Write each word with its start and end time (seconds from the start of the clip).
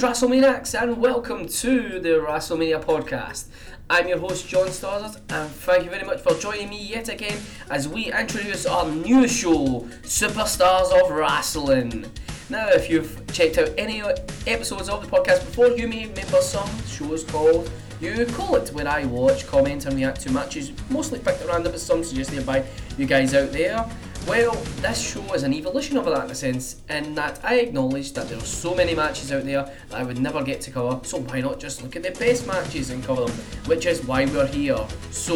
Greetings, 0.00 0.22
WrestleManiacs, 0.22 0.82
and 0.82 0.96
welcome 0.96 1.46
to 1.46 2.00
the 2.00 2.24
WrestleMania 2.26 2.82
podcast. 2.82 3.48
I'm 3.90 4.08
your 4.08 4.18
host, 4.18 4.48
John 4.48 4.70
Stoddard, 4.70 5.20
and 5.28 5.50
thank 5.50 5.84
you 5.84 5.90
very 5.90 6.04
much 6.04 6.20
for 6.22 6.32
joining 6.38 6.70
me 6.70 6.82
yet 6.82 7.10
again 7.10 7.38
as 7.70 7.86
we 7.86 8.10
introduce 8.10 8.64
our 8.64 8.90
new 8.90 9.28
show, 9.28 9.86
Superstars 10.02 10.90
of 10.98 11.10
Wrestling. 11.10 12.06
Now, 12.48 12.68
if 12.68 12.88
you've 12.88 13.26
checked 13.34 13.58
out 13.58 13.68
any 13.76 14.00
episodes 14.46 14.88
of 14.88 15.04
the 15.04 15.14
podcast 15.14 15.44
before, 15.44 15.68
you 15.68 15.86
may 15.86 16.06
remember 16.06 16.40
some 16.40 16.70
shows 16.86 17.22
called 17.24 17.70
You 18.00 18.24
Call 18.24 18.56
It, 18.56 18.70
where 18.70 18.88
I 18.88 19.04
watch, 19.04 19.46
comment, 19.46 19.84
and 19.84 19.96
react 19.96 20.22
to 20.22 20.32
matches, 20.32 20.72
mostly 20.88 21.18
picked 21.18 21.42
at 21.42 21.48
random, 21.48 21.72
but 21.72 21.80
some 21.80 22.02
suggested 22.04 22.46
by 22.46 22.64
you 22.96 23.04
guys 23.04 23.34
out 23.34 23.52
there. 23.52 23.86
Well, 24.30 24.54
this 24.80 25.10
show 25.10 25.34
is 25.34 25.42
an 25.42 25.52
evolution 25.52 25.96
of 25.96 26.04
that 26.04 26.26
in 26.26 26.30
a 26.30 26.34
sense, 26.36 26.76
in 26.88 27.16
that 27.16 27.40
I 27.42 27.56
acknowledge 27.56 28.12
that 28.12 28.28
there 28.28 28.38
are 28.38 28.44
so 28.44 28.76
many 28.76 28.94
matches 28.94 29.32
out 29.32 29.44
there 29.44 29.64
that 29.88 30.00
I 30.00 30.04
would 30.04 30.20
never 30.20 30.40
get 30.44 30.60
to 30.60 30.70
cover, 30.70 31.04
so 31.04 31.18
why 31.18 31.40
not 31.40 31.58
just 31.58 31.82
look 31.82 31.96
at 31.96 32.04
the 32.04 32.12
best 32.12 32.46
matches 32.46 32.90
and 32.90 33.02
cover 33.02 33.24
them, 33.24 33.36
which 33.66 33.86
is 33.86 34.04
why 34.04 34.26
we're 34.26 34.46
here. 34.46 34.78
So, 35.10 35.34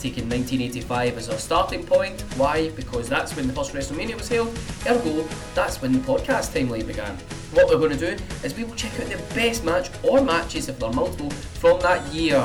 taking 0.00 0.28
1985 0.28 1.16
as 1.16 1.28
our 1.30 1.38
starting 1.38 1.86
point. 1.86 2.22
Why? 2.36 2.70
Because 2.70 3.08
that's 3.08 3.36
when 3.36 3.46
the 3.46 3.52
first 3.52 3.72
WrestleMania 3.72 4.16
was 4.16 4.26
held, 4.26 4.48
ergo, 4.84 5.22
that's 5.54 5.80
when 5.80 5.92
the 5.92 6.00
podcast 6.00 6.52
timeline 6.52 6.88
began. 6.88 7.16
What 7.52 7.68
we're 7.68 7.78
going 7.78 7.96
to 7.96 8.16
do 8.16 8.24
is 8.42 8.52
we 8.56 8.64
will 8.64 8.74
check 8.74 8.98
out 8.98 9.06
the 9.06 9.34
best 9.36 9.62
match 9.62 9.90
or 10.02 10.20
matches, 10.22 10.68
if 10.68 10.80
there 10.80 10.88
are 10.88 10.92
multiple, 10.92 11.30
from 11.30 11.78
that 11.82 12.04
year. 12.12 12.44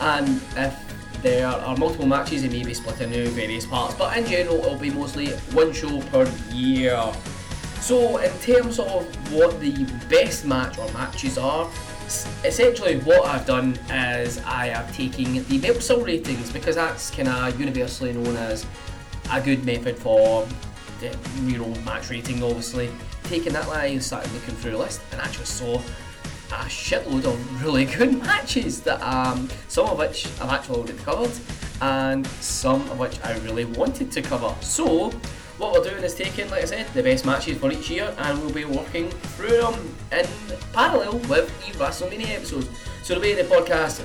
And 0.00 0.40
if 0.56 0.89
there 1.22 1.46
are 1.46 1.76
multiple 1.76 2.06
matches, 2.06 2.44
it 2.44 2.52
may 2.52 2.62
be 2.62 2.74
split 2.74 3.00
into 3.00 3.28
various 3.30 3.66
parts, 3.66 3.94
but 3.94 4.16
in 4.16 4.26
general, 4.26 4.58
it'll 4.58 4.76
be 4.76 4.90
mostly 4.90 5.28
one 5.52 5.72
show 5.72 6.00
per 6.02 6.30
year. 6.52 7.00
So, 7.80 8.18
in 8.18 8.32
terms 8.38 8.78
of 8.78 9.32
what 9.32 9.58
the 9.60 9.84
best 10.08 10.44
match 10.44 10.78
or 10.78 10.90
matches 10.92 11.38
are, 11.38 11.70
essentially 12.44 12.98
what 13.00 13.24
I've 13.26 13.46
done 13.46 13.78
is 13.90 14.38
I 14.44 14.66
have 14.66 14.94
taken 14.94 15.44
the 15.44 15.58
Meltzer 15.58 15.98
ratings 15.98 16.52
because 16.52 16.74
that's 16.74 17.10
kind 17.10 17.28
of 17.28 17.58
universally 17.58 18.12
known 18.12 18.36
as 18.36 18.66
a 19.30 19.40
good 19.40 19.64
method 19.64 19.96
for 19.96 20.46
the 21.00 21.16
real 21.42 21.68
match 21.82 22.10
rating, 22.10 22.42
obviously. 22.42 22.90
Taking 23.24 23.52
that 23.52 23.68
line 23.68 23.92
and 23.92 24.02
started 24.02 24.32
looking 24.32 24.54
through 24.56 24.72
the 24.72 24.78
list 24.78 25.00
and 25.12 25.20
actually 25.20 25.46
saw 25.46 25.80
a 26.52 26.64
shitload 26.64 27.24
of 27.24 27.64
really 27.64 27.84
good 27.84 28.18
matches 28.22 28.80
that 28.82 29.00
um, 29.02 29.48
some 29.68 29.86
of 29.86 29.98
which 29.98 30.26
I've 30.40 30.50
actually 30.50 30.78
already 30.78 30.98
covered 30.98 31.32
and 31.80 32.26
some 32.26 32.82
of 32.90 32.98
which 32.98 33.22
I 33.24 33.38
really 33.38 33.64
wanted 33.64 34.10
to 34.12 34.22
cover. 34.22 34.54
So 34.60 35.10
what 35.58 35.72
we're 35.72 35.88
doing 35.88 36.02
is 36.02 36.14
taking, 36.14 36.50
like 36.50 36.62
I 36.62 36.66
said, 36.66 36.86
the 36.94 37.02
best 37.02 37.24
matches 37.24 37.58
for 37.58 37.70
each 37.70 37.90
year 37.90 38.14
and 38.18 38.40
we'll 38.40 38.52
be 38.52 38.64
working 38.64 39.10
through 39.10 39.60
them 39.60 39.96
in 40.12 40.26
parallel 40.72 41.18
with 41.28 41.48
the 41.66 41.78
WrestleMania 41.78 42.36
episodes. 42.36 42.68
So 43.02 43.14
the 43.14 43.20
way 43.20 43.34
the 43.34 43.44
podcast 43.44 44.02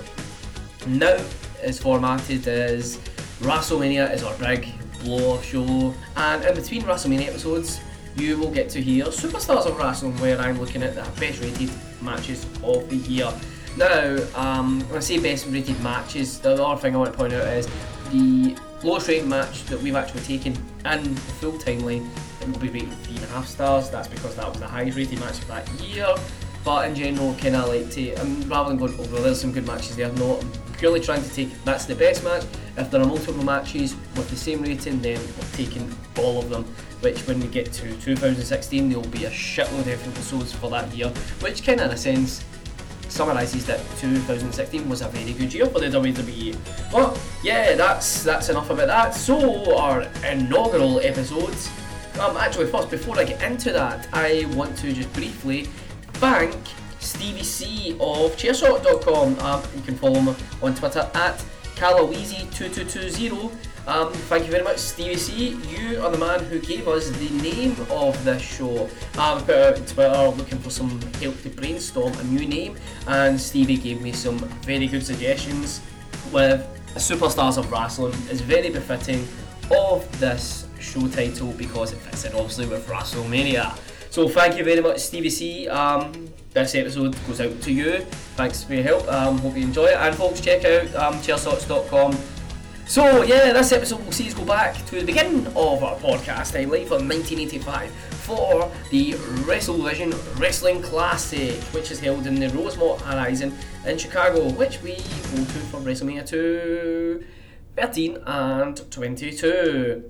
now 0.87 1.17
is 1.63 1.79
formatted 1.79 2.47
is 2.47 2.97
WrestleMania 3.39 4.13
is 4.13 4.23
our 4.23 4.37
big 4.37 4.67
blow 4.99 5.41
show 5.41 5.93
and 6.15 6.43
in 6.43 6.55
between 6.55 6.83
WrestleMania 6.83 7.27
episodes 7.27 7.79
you 8.17 8.37
will 8.37 8.51
get 8.51 8.69
to 8.69 8.81
hear 8.81 9.05
Superstars 9.05 9.65
of 9.65 9.77
Wrestling, 9.77 10.17
where 10.19 10.39
I'm 10.39 10.59
looking 10.59 10.83
at 10.83 10.95
the 10.95 11.01
best 11.19 11.41
rated 11.41 11.69
matches 12.05 12.45
of 12.63 12.89
the 12.89 12.97
year. 12.97 13.33
Now, 13.77 14.17
um, 14.35 14.79
when 14.87 14.97
I 14.97 15.01
say 15.01 15.19
best 15.19 15.47
rated 15.47 15.81
matches, 15.81 16.39
the 16.39 16.53
other 16.63 16.79
thing 16.79 16.95
I 16.95 16.97
want 16.97 17.11
to 17.11 17.17
point 17.17 17.33
out 17.33 17.47
is 17.47 17.67
the 18.11 18.55
lowest 18.83 19.07
rated 19.09 19.27
match 19.27 19.65
that 19.65 19.81
we've 19.81 19.95
actually 19.95 20.21
taken 20.21 20.53
in 20.85 21.15
the 21.15 21.21
full 21.39 21.53
timeline 21.53 22.07
it 22.41 22.51
will 22.51 22.59
be 22.59 22.69
rated 22.69 22.93
three 22.99 23.15
and 23.15 23.25
a 23.25 23.27
half 23.29 23.47
stars. 23.47 23.89
That's 23.89 24.07
because 24.07 24.35
that 24.35 24.47
was 24.47 24.59
the 24.59 24.67
highest 24.67 24.97
rated 24.97 25.19
match 25.19 25.39
of 25.39 25.47
that 25.47 25.67
year. 25.81 26.07
But 26.63 26.89
in 26.89 26.95
general, 26.95 27.35
kind 27.35 27.55
of 27.55 27.67
like 27.69 27.89
to, 27.91 28.15
um, 28.15 28.41
rather 28.49 28.69
than 28.69 28.77
going 28.77 28.99
over, 28.99 29.19
there's 29.19 29.41
some 29.41 29.51
good 29.51 29.67
matches 29.67 29.95
there. 29.95 30.11
No, 30.13 30.39
I'm 30.39 30.51
purely 30.77 30.99
trying 30.99 31.23
to 31.23 31.29
take 31.29 31.63
that's 31.63 31.85
the 31.85 31.95
best 31.95 32.23
match. 32.23 32.43
If 32.77 32.91
there 32.91 33.01
are 33.01 33.05
multiple 33.05 33.43
matches 33.43 33.95
with 34.15 34.29
the 34.29 34.35
same 34.35 34.61
rating, 34.61 35.01
then 35.01 35.19
we're 35.19 35.57
taking 35.57 35.93
all 36.17 36.39
of 36.39 36.49
them 36.49 36.65
which 37.01 37.25
when 37.27 37.39
we 37.39 37.47
get 37.47 37.71
to 37.73 37.89
2016 37.99 38.89
there 38.89 38.99
will 38.99 39.07
be 39.09 39.25
a 39.25 39.29
shitload 39.29 39.81
of 39.81 40.07
episodes 40.07 40.53
for 40.53 40.69
that 40.69 40.93
year, 40.93 41.09
which 41.41 41.63
kind 41.63 41.79
of 41.79 41.87
in 41.87 41.93
a 41.93 41.97
sense 41.97 42.43
summarises 43.09 43.65
that 43.65 43.79
2016 43.97 44.89
was 44.89 45.01
a 45.01 45.07
very 45.07 45.33
good 45.33 45.53
year 45.53 45.65
for 45.67 45.79
the 45.79 45.87
WWE. 45.87 46.55
But 46.91 47.19
yeah, 47.43 47.75
that's 47.75 48.23
that's 48.23 48.49
enough 48.49 48.69
about 48.69 48.87
that. 48.87 49.15
So 49.15 49.77
our 49.77 50.07
inaugural 50.29 50.99
episodes. 50.99 51.69
Um, 52.19 52.37
actually, 52.37 52.67
first 52.67 52.89
before 52.89 53.19
I 53.19 53.25
get 53.25 53.41
into 53.43 53.73
that, 53.73 54.07
I 54.13 54.45
want 54.53 54.77
to 54.77 54.93
just 54.93 55.11
briefly 55.13 55.63
thank 56.13 56.55
Stevie 56.99 57.43
C 57.43 57.91
of 57.99 58.35
Chairshot.com. 58.37 59.39
Um, 59.39 59.61
you 59.75 59.81
can 59.81 59.95
follow 59.95 60.19
him 60.19 60.35
on 60.61 60.75
Twitter 60.75 61.09
at 61.13 61.43
Calaweezy2220 61.75 63.51
um, 63.87 64.11
thank 64.11 64.45
you 64.45 64.51
very 64.51 64.63
much, 64.63 64.77
Stevie 64.77 65.15
C. 65.15 65.49
You 65.69 66.01
are 66.01 66.09
the 66.09 66.17
man 66.17 66.43
who 66.45 66.59
gave 66.59 66.87
us 66.87 67.09
the 67.11 67.29
name 67.41 67.75
of 67.91 68.23
this 68.25 68.41
show. 68.41 68.89
Um, 69.17 69.43
put 69.43 69.55
out 69.55 69.75
Twitter 69.87 70.27
looking 70.29 70.59
for 70.59 70.69
some 70.69 70.99
help 71.13 71.39
to 71.43 71.49
brainstorm 71.49 72.13
a 72.13 72.23
new 72.23 72.47
name, 72.47 72.77
and 73.07 73.39
Stevie 73.39 73.77
gave 73.77 74.01
me 74.01 74.11
some 74.11 74.39
very 74.63 74.87
good 74.87 75.05
suggestions. 75.05 75.81
With 76.31 76.65
Superstars 76.95 77.57
of 77.57 77.71
Wrestling 77.71 78.13
is 78.31 78.41
very 78.41 78.69
befitting 78.69 79.27
of 79.71 80.19
this 80.19 80.67
show 80.79 81.07
title 81.07 81.51
because 81.53 81.91
it 81.93 81.97
fits 81.97 82.25
in 82.25 82.33
obviously 82.33 82.67
with 82.67 82.87
WrestleMania. 82.87 83.77
So 84.09 84.27
thank 84.27 84.57
you 84.57 84.63
very 84.63 84.81
much, 84.81 84.99
Stevie 84.99 85.29
C. 85.29 85.67
Um, 85.67 86.29
this 86.53 86.73
episode 86.73 87.15
goes 87.27 87.41
out 87.41 87.61
to 87.61 87.71
you. 87.71 87.99
Thanks 88.35 88.63
for 88.63 88.73
your 88.73 88.83
help. 88.83 89.07
Um, 89.11 89.37
hope 89.39 89.55
you 89.57 89.63
enjoy 89.63 89.87
it. 89.87 89.97
And 89.97 90.15
folks, 90.15 90.39
check 90.39 90.63
out 90.63 90.95
um, 90.95 91.15
chairshot.com 91.15 92.17
so 92.87 93.23
yeah, 93.23 93.51
this 93.51 93.71
episode 93.71 94.05
will 94.05 94.11
see 94.11 94.27
us 94.27 94.33
go 94.35 94.45
back 94.45 94.75
to 94.85 94.99
the 94.99 95.05
beginning 95.05 95.47
of 95.47 95.83
our 95.83 95.95
podcast 95.97 96.53
timeline 96.53 96.85
from 96.85 97.07
1985 97.09 97.91
for 97.91 98.71
the 98.91 99.13
WrestleVision 99.13 100.39
Wrestling 100.39 100.83
Classic, 100.83 101.55
which 101.73 101.89
is 101.89 101.99
held 101.99 102.27
in 102.27 102.35
the 102.35 102.47
Rosemont 102.49 103.01
Horizon 103.01 103.57
in 103.87 103.97
Chicago, 103.97 104.49
which 104.51 104.81
we 104.83 104.95
go 104.95 105.37
to 105.37 105.59
for 105.71 105.79
WrestleMania 105.79 106.27
2, 106.27 107.25
13 107.75 108.17
and 108.23 108.91
22. 108.91 110.03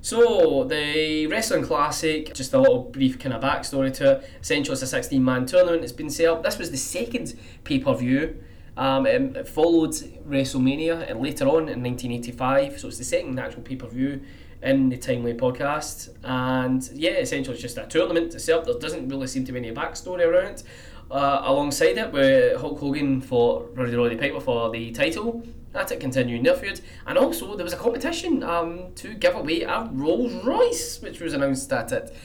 So 0.00 0.64
the 0.64 1.28
Wrestling 1.28 1.64
Classic, 1.64 2.34
just 2.34 2.52
a 2.54 2.58
little 2.58 2.84
brief 2.84 3.20
kind 3.20 3.34
of 3.34 3.42
backstory 3.42 3.94
to 3.94 4.18
it. 4.18 4.30
Essentially, 4.42 4.72
it's 4.72 4.82
a 4.82 4.86
16 4.88 5.24
man 5.24 5.46
tournament. 5.46 5.84
It's 5.84 5.92
been 5.92 6.10
set 6.10 6.26
up. 6.26 6.42
This 6.42 6.58
was 6.58 6.72
the 6.72 6.76
second 6.76 7.38
pay 7.62 7.78
per 7.78 7.94
view 7.94 8.36
um, 8.76 9.06
it 9.06 9.48
followed 9.48 9.92
WrestleMania 10.28 11.10
and 11.10 11.20
later 11.20 11.46
on 11.46 11.68
in 11.68 11.82
1985, 11.82 12.80
so 12.80 12.88
it's 12.88 12.98
the 12.98 13.04
second 13.04 13.38
actual 13.38 13.62
pay 13.62 13.76
per 13.76 13.86
view 13.86 14.20
in 14.62 14.88
the 14.88 14.96
Timely 14.96 15.34
podcast. 15.34 16.10
And 16.24 16.88
yeah, 16.94 17.12
essentially 17.12 17.54
it's 17.54 17.62
just 17.62 17.78
a 17.78 17.86
tournament 17.86 18.34
itself. 18.34 18.64
There 18.64 18.78
doesn't 18.78 19.08
really 19.08 19.28
seem 19.28 19.44
to 19.46 19.52
be 19.52 19.58
any 19.58 19.72
backstory 19.72 20.26
around 20.26 20.56
it. 20.56 20.62
Uh, 21.08 21.40
alongside 21.44 21.96
it, 21.96 22.12
where 22.12 22.58
Hulk 22.58 22.80
Hogan 22.80 23.20
fought 23.20 23.72
Roddy 23.76 23.94
Roddy 23.94 24.16
Piper 24.16 24.40
for 24.40 24.70
the 24.70 24.90
title. 24.90 25.42
At 25.72 25.92
it 25.92 26.00
continuing 26.00 26.42
feud, 26.56 26.80
and 27.06 27.18
also 27.18 27.54
there 27.54 27.62
was 27.62 27.74
a 27.74 27.76
competition 27.76 28.42
um, 28.42 28.94
to 28.94 29.12
give 29.12 29.34
away 29.34 29.60
a 29.60 29.88
Rolls 29.92 30.32
Royce, 30.42 31.02
which 31.02 31.20
was 31.20 31.34
announced 31.34 31.70
at 31.70 31.92
it. 31.92 32.16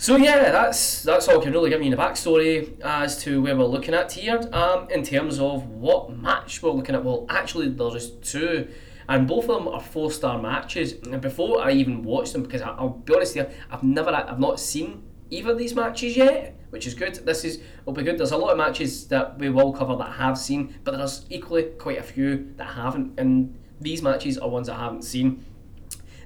So 0.00 0.16
yeah, 0.16 0.50
that's 0.50 1.02
that's 1.02 1.28
all 1.28 1.38
I 1.38 1.44
can 1.44 1.52
really 1.52 1.68
give 1.68 1.80
you 1.80 1.84
in 1.84 1.90
the 1.90 1.96
backstory 1.98 2.80
as 2.80 3.22
to 3.24 3.42
where 3.42 3.54
we're 3.54 3.66
looking 3.66 3.92
at 3.92 4.10
here. 4.12 4.40
Um, 4.50 4.88
in 4.88 5.02
terms 5.02 5.38
of 5.38 5.68
what 5.68 6.16
match 6.16 6.62
we're 6.62 6.70
looking 6.70 6.94
at, 6.94 7.04
well, 7.04 7.26
actually 7.28 7.68
there's 7.68 8.12
two, 8.12 8.70
and 9.10 9.28
both 9.28 9.46
of 9.50 9.58
them 9.58 9.68
are 9.68 9.78
four 9.78 10.10
star 10.10 10.40
matches. 10.40 10.94
And 11.02 11.20
before 11.20 11.62
I 11.62 11.72
even 11.72 12.02
watch 12.02 12.32
them, 12.32 12.42
because 12.42 12.62
I'll 12.62 12.88
be 12.88 13.14
honest 13.14 13.34
here, 13.34 13.50
I've 13.70 13.82
never, 13.82 14.08
I've 14.08 14.40
not 14.40 14.58
seen 14.58 15.02
either 15.28 15.50
of 15.50 15.58
these 15.58 15.74
matches 15.74 16.16
yet, 16.16 16.58
which 16.70 16.86
is 16.86 16.94
good. 16.94 17.16
This 17.16 17.44
is 17.44 17.60
will 17.84 17.92
be 17.92 18.02
good. 18.02 18.16
There's 18.16 18.32
a 18.32 18.38
lot 18.38 18.52
of 18.52 18.56
matches 18.56 19.06
that 19.08 19.38
we 19.38 19.50
will 19.50 19.70
cover 19.70 19.96
that 19.96 20.08
I 20.08 20.12
have 20.12 20.38
seen, 20.38 20.76
but 20.82 20.96
there's 20.96 21.26
equally 21.28 21.64
quite 21.76 21.98
a 21.98 22.02
few 22.02 22.54
that 22.56 22.68
I 22.68 22.72
haven't, 22.72 23.20
and 23.20 23.54
these 23.82 24.00
matches 24.00 24.38
are 24.38 24.48
ones 24.48 24.70
I 24.70 24.78
haven't 24.78 25.02
seen. 25.02 25.44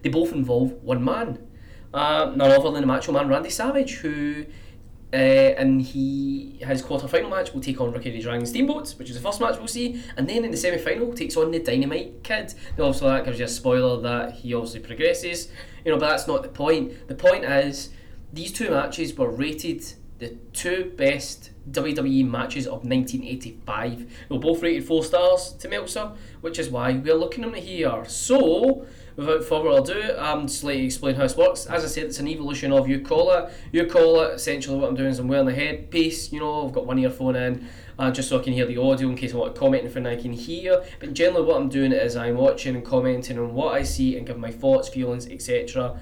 They 0.03 0.11
both 0.11 0.31
involve 0.31 0.75
one 0.75 1.05
man. 1.05 1.49
Uh, 1.95 2.33
none 2.35 2.51
other 2.51 2.73
than 2.73 2.81
the 2.81 2.87
Macho 2.87 3.13
Man 3.13 3.29
Randy 3.29 3.51
Savage, 3.51 3.99
who 3.99 4.45
uh, 5.13 5.17
and 5.17 5.81
he 5.81 6.59
his 6.61 6.83
quarter 6.83 7.07
final 7.07 7.31
match 7.31 7.55
will 7.55 7.61
take 7.61 7.81
on 7.81 7.93
Ricky 7.93 8.21
Dragon 8.21 8.45
Steamboat, 8.45 8.91
which 8.99 9.09
is 9.11 9.15
the 9.15 9.23
first 9.23 9.41
match 9.41 9.59
we'll 9.59 9.69
see, 9.69 10.03
and 10.17 10.29
then 10.29 10.45
in 10.45 10.51
the 10.51 10.57
semi 10.57 10.77
final 10.77 11.13
takes 11.13 11.37
on 11.37 11.53
the 11.53 11.61
Dynamite 11.61 12.25
Kid. 12.25 12.53
Now, 12.77 12.87
obviously, 12.87 13.11
that 13.11 13.25
gives 13.25 13.39
you 13.39 13.45
a 13.45 13.49
spoiler 13.49 14.01
that 14.01 14.33
he 14.33 14.53
obviously 14.55 14.81
progresses, 14.81 15.53
you 15.85 15.93
know, 15.93 15.99
but 15.99 16.09
that's 16.09 16.27
not 16.27 16.43
the 16.43 16.49
point. 16.49 17.07
The 17.07 17.15
point 17.15 17.45
is 17.45 17.91
these 18.33 18.53
two 18.53 18.71
matches 18.71 19.17
were 19.17 19.31
rated 19.31 19.85
the 20.19 20.37
two 20.53 20.93
best 20.97 21.51
WWE 21.71 22.29
matches 22.29 22.67
of 22.67 22.85
1985. 22.85 23.99
They 23.99 24.35
were 24.35 24.41
both 24.41 24.63
rated 24.63 24.85
four 24.85 25.05
stars 25.05 25.53
to 25.61 25.69
Meltzer, 25.69 26.11
which 26.41 26.59
is 26.59 26.71
why 26.71 26.93
we're 26.93 27.15
looking 27.15 27.45
at 27.45 27.53
them 27.53 27.61
here. 27.61 28.05
So 28.07 28.87
without 29.17 29.45
further 29.45 29.69
ado, 29.71 30.17
I'm 30.19 30.47
just 30.47 30.65
like 30.65 30.77
to 30.77 30.85
explain 30.85 31.15
how 31.15 31.23
this 31.23 31.37
works. 31.37 31.67
As 31.67 31.85
I 31.85 31.89
said, 31.89 32.05
it's 32.05 32.19
an 32.19 32.29
evolution 32.29 32.73
of 32.73 32.89
you 32.89 33.01
call 33.01 33.33
it. 33.33 33.53
You 33.73 33.87
call 33.87 34.21
it. 34.23 34.35
Essentially, 34.35 34.77
what 34.79 34.89
I'm 34.89 34.97
doing 34.97 35.11
is 35.11 35.19
I'm 35.19 35.29
wearing 35.29 35.47
the 35.47 35.55
headpiece. 35.55 36.33
You 36.33 36.41
know, 36.41 36.67
I've 36.67 36.73
got 36.73 36.87
one 36.87 36.99
earphone 36.99 37.37
in, 37.37 37.69
uh, 37.99 38.11
just 38.11 38.29
so 38.29 38.41
I 38.41 38.43
can 38.43 38.53
hear 38.53 38.67
the 38.67 38.79
audio 38.79 39.09
in 39.09 39.17
case 39.17 39.33
I 39.33 39.37
want 39.37 39.55
to 39.55 39.59
comment 39.59 39.85
anything 39.85 40.07
I 40.07 40.17
can 40.17 40.33
hear. 40.33 40.85
But 40.99 41.15
generally, 41.15 41.47
what 41.47 41.61
I'm 41.61 41.69
doing 41.69 41.93
is 41.93 42.17
I'm 42.17 42.37
watching 42.37 42.75
and 42.75 42.85
commenting 42.85 43.39
on 43.39 43.55
what 43.55 43.75
I 43.75 43.83
see 43.83 44.17
and 44.17 44.27
giving 44.27 44.43
my 44.43 44.51
thoughts, 44.51 44.89
feelings, 44.89 45.29
etc. 45.29 46.01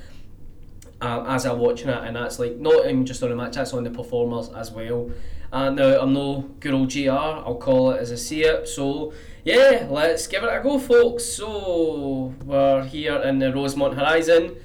Um, 1.00 1.26
as 1.26 1.44
I'm 1.44 1.58
watching 1.58 1.88
it, 1.88 1.98
and 2.04 2.14
that's 2.16 2.38
like 2.38 2.56
not 2.56 2.86
even 2.86 3.04
just 3.04 3.22
on 3.22 3.30
the 3.30 3.36
match, 3.36 3.56
that's 3.56 3.72
on 3.74 3.84
the 3.84 3.90
performers 3.90 4.48
as 4.50 4.70
well. 4.70 5.10
And 5.52 5.76
now 5.76 6.00
I'm 6.00 6.14
no 6.14 6.50
good 6.60 6.72
old 6.72 6.90
GR, 6.90 7.10
I'll 7.10 7.56
call 7.56 7.90
it 7.90 8.00
as 8.00 8.10
I 8.10 8.14
see 8.14 8.42
it. 8.42 8.66
So 8.66 9.12
yeah, 9.44 9.86
let's 9.90 10.26
give 10.26 10.42
it 10.42 10.48
a 10.48 10.62
go, 10.62 10.78
folks. 10.78 11.26
So 11.26 12.34
we're 12.44 12.84
here 12.84 13.16
in 13.16 13.38
the 13.38 13.52
Rosemont 13.52 13.94
Horizon 13.94 14.56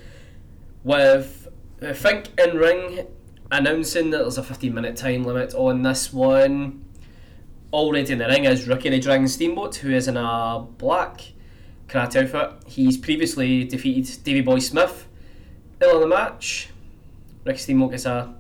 with 0.85 1.49
Fink 1.93 2.29
in 2.39 2.57
Ring 2.57 3.07
announcing 3.51 4.11
that 4.11 4.19
there's 4.19 4.37
a 4.37 4.43
15 4.43 4.73
minute 4.73 4.95
time 4.95 5.25
limit 5.25 5.53
on 5.55 5.81
this 5.81 6.13
one. 6.13 6.85
Already 7.73 8.13
in 8.13 8.19
the 8.19 8.27
ring 8.27 8.45
is 8.45 8.65
Ricky 8.65 8.89
the 8.89 8.99
Dragon 8.99 9.27
Steamboat, 9.27 9.75
who 9.75 9.91
is 9.91 10.07
in 10.07 10.15
a 10.15 10.65
black 10.77 11.33
karate 11.89 12.23
outfit. 12.23 12.63
He's 12.65 12.97
previously 12.97 13.65
defeated 13.65 14.23
Davey 14.23 14.41
Boy 14.41 14.59
Smith 14.59 15.05
ill 15.81 15.95
on 15.95 16.01
the 16.01 16.07
match. 16.07 16.69
Ricky 17.43 17.59
Steamboat 17.59 17.91
gets 17.91 18.05
a 18.05 18.33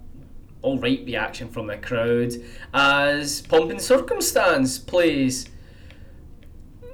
alright 0.67 1.05
reaction 1.05 1.47
from 1.47 1.67
the 1.67 1.77
crowd 1.77 2.33
as 2.73 3.41
Pomp 3.43 3.71
and 3.71 3.81
Circumstance 3.81 4.77
plays. 4.77 5.49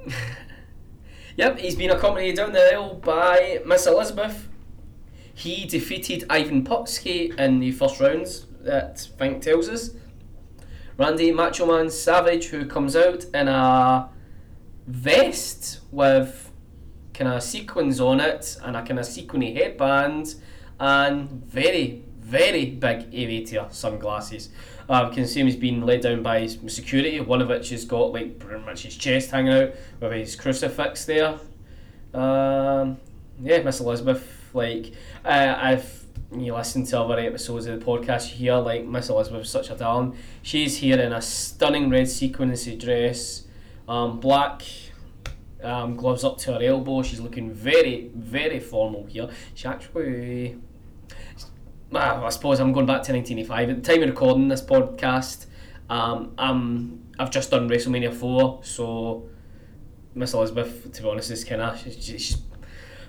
yep, 1.36 1.58
he's 1.58 1.74
been 1.74 1.90
accompanied 1.90 2.36
down 2.36 2.52
the 2.52 2.72
aisle 2.72 2.94
by 2.94 3.60
Miss 3.66 3.86
Elizabeth. 3.86 4.48
He 5.34 5.66
defeated 5.66 6.24
Ivan 6.30 6.64
Putski 6.64 7.36
in 7.36 7.58
the 7.58 7.72
first 7.72 7.98
rounds, 7.98 8.46
that 8.60 9.08
Fink 9.18 9.42
tells 9.42 9.68
us. 9.68 9.90
Randy 10.96 11.32
Macho 11.32 11.66
Man 11.66 11.90
Savage, 11.90 12.46
who 12.46 12.66
comes 12.66 12.94
out 12.94 13.24
in 13.34 13.48
a 13.48 14.08
vest 14.86 15.80
with 15.90 16.52
kind 17.12 17.32
of 17.32 17.42
sequins 17.42 18.00
on 18.00 18.20
it 18.20 18.56
and 18.62 18.76
a 18.76 18.82
kind 18.84 19.00
of 19.00 19.06
sequiny 19.06 19.54
headband 19.54 20.36
and 20.78 21.28
very, 21.28 22.03
very 22.24 22.66
big 22.66 23.06
aviator 23.12 23.66
sunglasses. 23.70 24.48
Uh, 24.88 25.08
can 25.10 25.26
see 25.26 25.40
him 25.40 25.46
he's 25.46 25.56
been 25.56 25.84
led 25.84 26.00
down 26.00 26.22
by 26.22 26.46
security, 26.46 27.20
one 27.20 27.40
of 27.40 27.48
which 27.48 27.70
has 27.70 27.84
got 27.84 28.12
like 28.12 28.38
pretty 28.38 28.64
much 28.64 28.82
his 28.82 28.96
chest 28.96 29.30
hanging 29.30 29.52
out 29.52 29.74
with 30.00 30.12
his 30.12 30.36
crucifix 30.36 31.04
there. 31.04 31.38
Um, 32.12 32.98
yeah, 33.42 33.62
Miss 33.62 33.80
Elizabeth, 33.80 34.50
like, 34.52 34.92
uh, 35.24 35.54
I've 35.56 36.04
you 36.32 36.54
listen 36.54 36.84
to 36.84 37.00
other 37.00 37.18
episodes 37.18 37.66
of 37.66 37.78
the 37.78 37.84
podcast, 37.84 38.30
you 38.30 38.36
hear 38.36 38.56
like 38.56 38.84
Miss 38.84 39.08
Elizabeth 39.08 39.46
such 39.46 39.70
a 39.70 39.76
darling. 39.76 40.16
She's 40.42 40.78
here 40.78 40.98
in 40.98 41.12
a 41.12 41.22
stunning 41.22 41.90
red 41.90 42.08
sequence 42.08 42.66
dress, 42.66 43.44
um, 43.88 44.18
black 44.18 44.62
um, 45.62 45.96
gloves 45.96 46.24
up 46.24 46.38
to 46.38 46.54
her 46.54 46.62
elbow. 46.62 47.02
She's 47.02 47.20
looking 47.20 47.52
very, 47.52 48.10
very 48.14 48.60
formal 48.60 49.04
here. 49.06 49.28
She 49.54 49.66
actually, 49.66 50.56
well, 51.94 52.24
I 52.24 52.28
suppose 52.30 52.58
I'm 52.58 52.72
going 52.72 52.86
back 52.86 53.04
to 53.04 53.12
1985. 53.12 53.70
At 53.70 53.82
the 53.82 53.92
time 53.92 54.02
of 54.02 54.08
recording 54.08 54.48
this 54.48 54.60
podcast, 54.60 55.46
um, 55.88 56.34
um, 56.38 57.04
I've 57.20 57.30
just 57.30 57.52
done 57.52 57.68
WrestleMania 57.68 58.12
4, 58.12 58.64
so 58.64 59.28
Miss 60.12 60.34
Elizabeth, 60.34 60.92
to 60.92 61.02
be 61.02 61.08
honest, 61.08 61.30
is 61.30 61.44
kind 61.44 61.62
of, 61.62 61.78
she, 61.78 61.92
she's, 61.92 62.42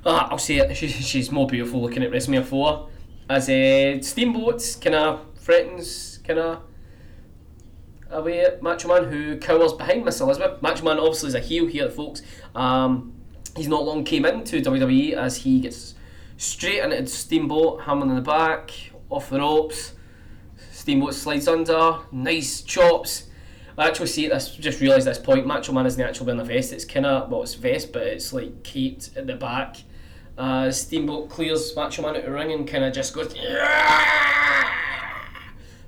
ah, 0.06 0.28
I'll 0.30 0.38
say 0.38 0.58
it, 0.58 0.78
she, 0.78 0.88
she's 0.88 1.32
more 1.32 1.48
beautiful 1.48 1.82
looking 1.82 2.04
at 2.04 2.12
WrestleMania 2.12 2.46
4. 2.46 2.90
As 3.28 3.50
a 3.50 3.98
uh, 3.98 4.02
Steamboat 4.04 4.78
kind 4.80 4.96
of 4.96 5.26
threatens, 5.36 6.20
kind 6.24 6.38
of 6.38 6.62
away 8.12 8.42
at 8.42 8.62
Macho 8.62 8.88
Man, 8.88 9.06
who 9.06 9.38
cowers 9.38 9.74
behind 9.74 10.06
Miss 10.06 10.22
Elizabeth. 10.22 10.62
Macho 10.62 10.84
Man 10.84 11.00
obviously 11.00 11.30
is 11.30 11.36
a 11.36 11.40
heel 11.40 11.66
here, 11.66 11.90
folks. 11.90 12.22
Um, 12.54 13.16
he's 13.58 13.68
not 13.68 13.84
long 13.84 14.04
came 14.04 14.26
into 14.26 14.62
WWE 14.62 15.14
as 15.14 15.38
he 15.38 15.60
gets 15.60 15.95
straight 16.38 16.84
into 16.84 17.08
Steamboat, 17.08 17.82
hammer 17.84 18.04
in 18.04 18.16
the 18.16 18.22
back, 18.22 18.72
off 19.10 19.30
the 19.30 19.40
ropes. 19.40 19.94
Steamboat 20.72 21.14
slides 21.14 21.48
under, 21.48 22.00
nice 22.12 22.62
chops. 22.62 23.28
I 23.78 23.88
actually 23.88 24.08
see 24.08 24.28
this, 24.28 24.56
just 24.56 24.80
realised 24.80 25.06
this 25.06 25.18
point. 25.18 25.46
Macho 25.46 25.74
Man 25.74 25.86
isn't 25.86 26.02
actually 26.02 26.28
wearing 26.28 26.42
a 26.42 26.46
vest, 26.46 26.72
it's 26.72 26.86
kind 26.86 27.06
of, 27.06 27.30
well, 27.30 27.44
it's 27.44 27.56
vest, 27.56 27.92
but 27.92 28.04
it's 28.04 28.32
like 28.32 28.64
caped 28.64 29.12
at 29.18 29.28
the 29.28 29.36
back. 29.36 29.78
Uh, 30.38 30.70
Steamboat 30.72 31.30
clears 31.30 31.76
Macho 31.76 32.02
Man 32.02 32.12
out 32.12 32.18
of 32.18 32.26
the 32.26 32.32
ring 32.32 32.52
and 32.52 32.68
kind 32.68 32.84
of 32.84 32.94
just 32.94 33.14
goes 33.14 33.34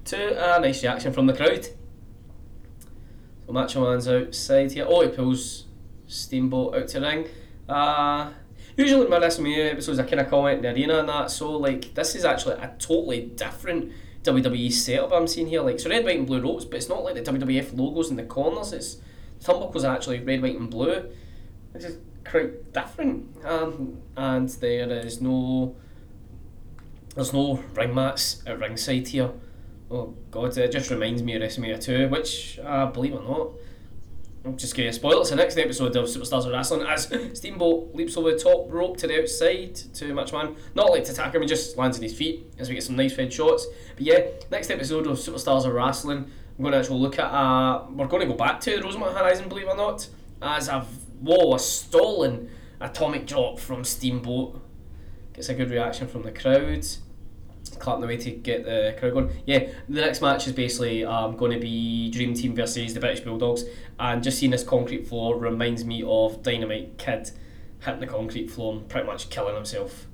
to 0.06 0.56
a 0.56 0.60
nice 0.60 0.84
reaction 0.84 1.12
from 1.12 1.28
the 1.28 1.34
crowd. 1.34 1.66
So 3.46 3.52
Macho 3.54 3.90
Man's 3.90 4.08
outside 4.08 4.72
here. 4.72 4.86
Oh, 4.88 5.02
he 5.02 5.10
pulls 5.10 5.66
Steamboat 6.08 6.76
out 6.76 6.88
to 6.90 7.00
ring. 7.02 7.28
Uh, 7.68 8.32
usually 8.78 9.08
my 9.08 9.20
WrestleMania 9.20 9.72
episodes, 9.72 10.00
I 10.00 10.04
kind 10.04 10.20
of 10.20 10.30
comment 10.30 10.58
in 10.58 10.62
the 10.64 10.70
arena 10.70 11.00
and 11.00 11.10
that. 11.10 11.32
So 11.32 11.52
like, 11.52 11.94
this 11.96 12.16
is 12.16 12.24
actually 12.24 12.56
a 12.56 12.74
totally 12.80 13.22
different 13.22 13.92
WWE 14.24 14.72
setup 14.72 15.12
I'm 15.12 15.28
seeing 15.28 15.48
here. 15.48 15.62
Like, 15.62 15.80
so 15.80 15.90
red, 15.90 16.06
white, 16.06 16.18
and 16.18 16.28
blue 16.28 16.42
ropes, 16.42 16.66
but 16.66 16.78
it's 16.78 16.90
not 16.90 17.04
like 17.04 17.16
the 17.16 17.22
WWF 17.22 17.78
logos 17.78 18.10
in 18.10 18.16
the 18.16 18.24
corners. 18.24 18.74
It's 18.74 18.98
are 19.50 19.86
actually 19.88 20.20
red, 20.20 20.42
white, 20.42 20.60
and 20.60 20.70
blue. 20.70 21.10
It's 21.74 21.86
just 21.86 21.98
quite 22.24 22.74
different. 22.74 23.36
Um, 23.44 24.02
and 24.16 24.50
there 24.50 24.90
is 24.90 25.22
no, 25.22 25.76
there's 27.16 27.34
no 27.34 27.64
ring 27.74 27.96
mats 27.96 28.44
at 28.46 28.60
ringside 28.60 29.08
here. 29.08 29.32
Oh 29.90 30.14
god, 30.32 30.58
it 30.58 30.72
just 30.72 30.90
reminds 30.92 31.24
me 31.24 31.36
of 31.36 31.42
WrestleMania 31.42 31.82
2, 31.82 32.10
which, 32.10 32.60
uh, 32.64 32.88
believe 32.88 33.14
it 33.14 33.18
or 33.18 33.24
not, 33.24 33.52
I'm 34.48 34.56
just 34.56 34.78
going 34.78 34.88
to 34.88 34.94
spoil 34.94 35.18
it. 35.18 35.22
it's 35.22 35.30
the 35.30 35.36
next 35.36 35.58
episode 35.58 35.94
of 35.98 36.06
Superstars 36.06 36.46
of 36.46 36.54
Wrestling 36.54 36.88
as 36.88 37.12
Steamboat 37.38 37.94
leaps 37.94 38.16
over 38.16 38.32
the 38.32 38.40
top 38.40 38.72
rope 38.72 38.96
to 38.98 39.06
the 39.08 39.22
outside 39.22 39.76
to 39.76 40.14
Macho 40.14 40.42
Man. 40.42 40.56
Not 40.74 40.90
like 40.90 41.04
to 41.04 41.12
attack 41.12 41.36
him, 41.36 41.42
he 41.42 41.48
just 41.50 41.78
lands 41.78 41.98
on 41.98 42.04
his 42.04 42.16
feet 42.16 42.54
as 42.58 42.70
we 42.70 42.76
get 42.76 42.84
some 42.86 42.96
nice 42.96 43.14
fed 43.14 43.34
shots. 43.34 43.68
But 43.96 44.06
yeah, 44.06 44.20
next 44.50 44.72
episode 44.72 45.06
of 45.06 45.18
Superstars 45.18 45.66
of 45.66 45.74
Wrestling, 45.74 46.32
I'm 46.58 46.64
going 46.64 46.72
to 46.72 46.80
actually 46.80 47.00
look 47.00 47.20
at, 47.20 47.26
uh, 47.26 47.88
we're 47.92 48.08
going 48.08 48.22
to 48.22 48.28
go 48.28 48.36
back 48.36 48.62
to 48.62 48.78
the 48.78 48.84
Rosemont 48.84 49.18
Horizon, 49.18 49.50
believe 49.50 49.68
it 49.68 49.72
or 49.72 49.76
not, 49.76 50.08
as 50.42 50.70
a, 50.70 50.80
whoa, 51.20 51.56
a 51.56 51.60
stolen 51.60 52.50
atomic 52.80 53.28
drop 53.28 53.60
from 53.60 53.84
Steamboat. 53.84 54.62
Gets 55.34 55.50
a 55.50 55.56
good 55.56 55.72
reaction 55.72 56.08
from 56.08 56.24
the 56.24 56.32
crowd 56.32 56.88
clapping 57.80 58.04
away 58.04 58.18
to 58.18 58.32
get 58.32 58.66
the 58.66 58.96
crowd 59.00 59.14
going. 59.14 59.32
Yeah, 59.46 59.70
the 59.88 60.02
next 60.02 60.22
match 60.22 60.48
is 60.48 60.54
basically 60.54 61.06
um, 61.06 61.36
going 61.38 61.52
to 61.52 61.60
be 61.60 62.10
Dream 62.10 62.34
Team 62.34 62.56
versus 62.56 62.94
the 62.94 63.00
British 63.00 63.22
Bulldogs, 63.22 63.64
and 64.00 64.24
just 64.24 64.40
seeing 64.40 64.52
this 64.52 64.64
concrete 64.64 65.08
floor 65.08 65.38
reminds 65.38 65.86
me 65.86 66.04
of 66.06 66.44
Dynamite 66.44 66.98
Kid 66.98 67.32
hitting 67.80 68.00
the 68.00 68.08
concrete 68.08 68.50
floor 68.50 68.74
and 68.74 68.90
pretty 68.90 69.06
much 69.06 69.30
killing 69.30 69.56
himself. 69.56 70.08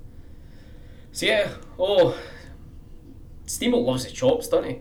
So 1.12 1.26
yeah, 1.26 1.50
oh, 1.78 2.18
Steamboat 3.46 3.84
loves 3.84 4.04
his 4.04 4.12
chops, 4.12 4.48
doesn't 4.48 4.70
he? 4.70 4.78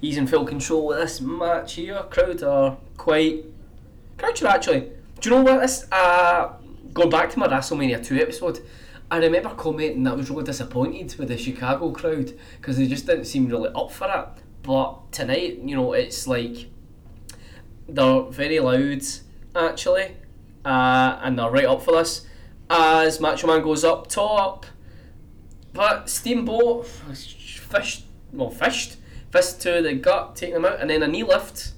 He's 0.00 0.16
in 0.16 0.26
full 0.26 0.44
control 0.44 0.86
with 0.86 0.98
this 0.98 1.20
match 1.20 1.74
here. 1.74 2.02
Crowd 2.10 2.42
are 2.42 2.76
quite. 2.96 3.44
Crowd 4.18 4.42
are 4.42 4.48
actually. 4.48 4.92
Do 5.20 5.30
you 5.30 5.36
know 5.36 5.42
what 5.42 5.60
this? 5.60 5.86
Uh, 5.90 6.52
going 6.92 7.10
back 7.10 7.30
to 7.30 7.38
my 7.38 7.48
WrestleMania 7.48 8.04
2 8.04 8.16
episode, 8.16 8.60
I 9.10 9.18
remember 9.18 9.50
commenting 9.50 10.02
that 10.04 10.14
I 10.14 10.16
was 10.16 10.30
really 10.30 10.44
disappointed 10.44 11.14
with 11.16 11.28
the 11.28 11.38
Chicago 11.38 11.92
crowd 11.92 12.32
because 12.56 12.76
they 12.76 12.88
just 12.88 13.06
didn't 13.06 13.26
seem 13.26 13.46
really 13.46 13.70
up 13.74 13.92
for 13.92 14.08
it. 14.08 14.42
But 14.62 15.12
tonight, 15.12 15.60
you 15.62 15.76
know, 15.76 15.92
it's 15.92 16.26
like 16.26 16.68
they're 17.88 18.22
very 18.22 18.58
loud 18.58 19.02
actually, 19.54 20.16
uh, 20.64 21.20
and 21.22 21.38
they're 21.38 21.50
right 21.50 21.66
up 21.66 21.82
for 21.82 21.92
this. 21.92 22.26
As 22.68 23.20
Macho 23.20 23.46
Man 23.46 23.62
goes 23.62 23.84
up 23.84 24.08
top, 24.08 24.66
but 25.72 26.10
Steamboat 26.10 26.86
fished, 26.86 28.06
well, 28.32 28.50
fished, 28.50 28.96
fist 29.30 29.60
to 29.62 29.82
the 29.82 29.94
gut, 29.94 30.34
taking 30.34 30.54
them 30.54 30.64
out, 30.64 30.80
and 30.80 30.90
then 30.90 31.04
a 31.04 31.06
knee 31.06 31.22
lift. 31.22 31.72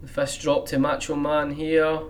The 0.00 0.08
fist 0.08 0.40
drop 0.40 0.66
to 0.68 0.78
Macho 0.78 1.16
Man 1.16 1.50
here. 1.52 2.00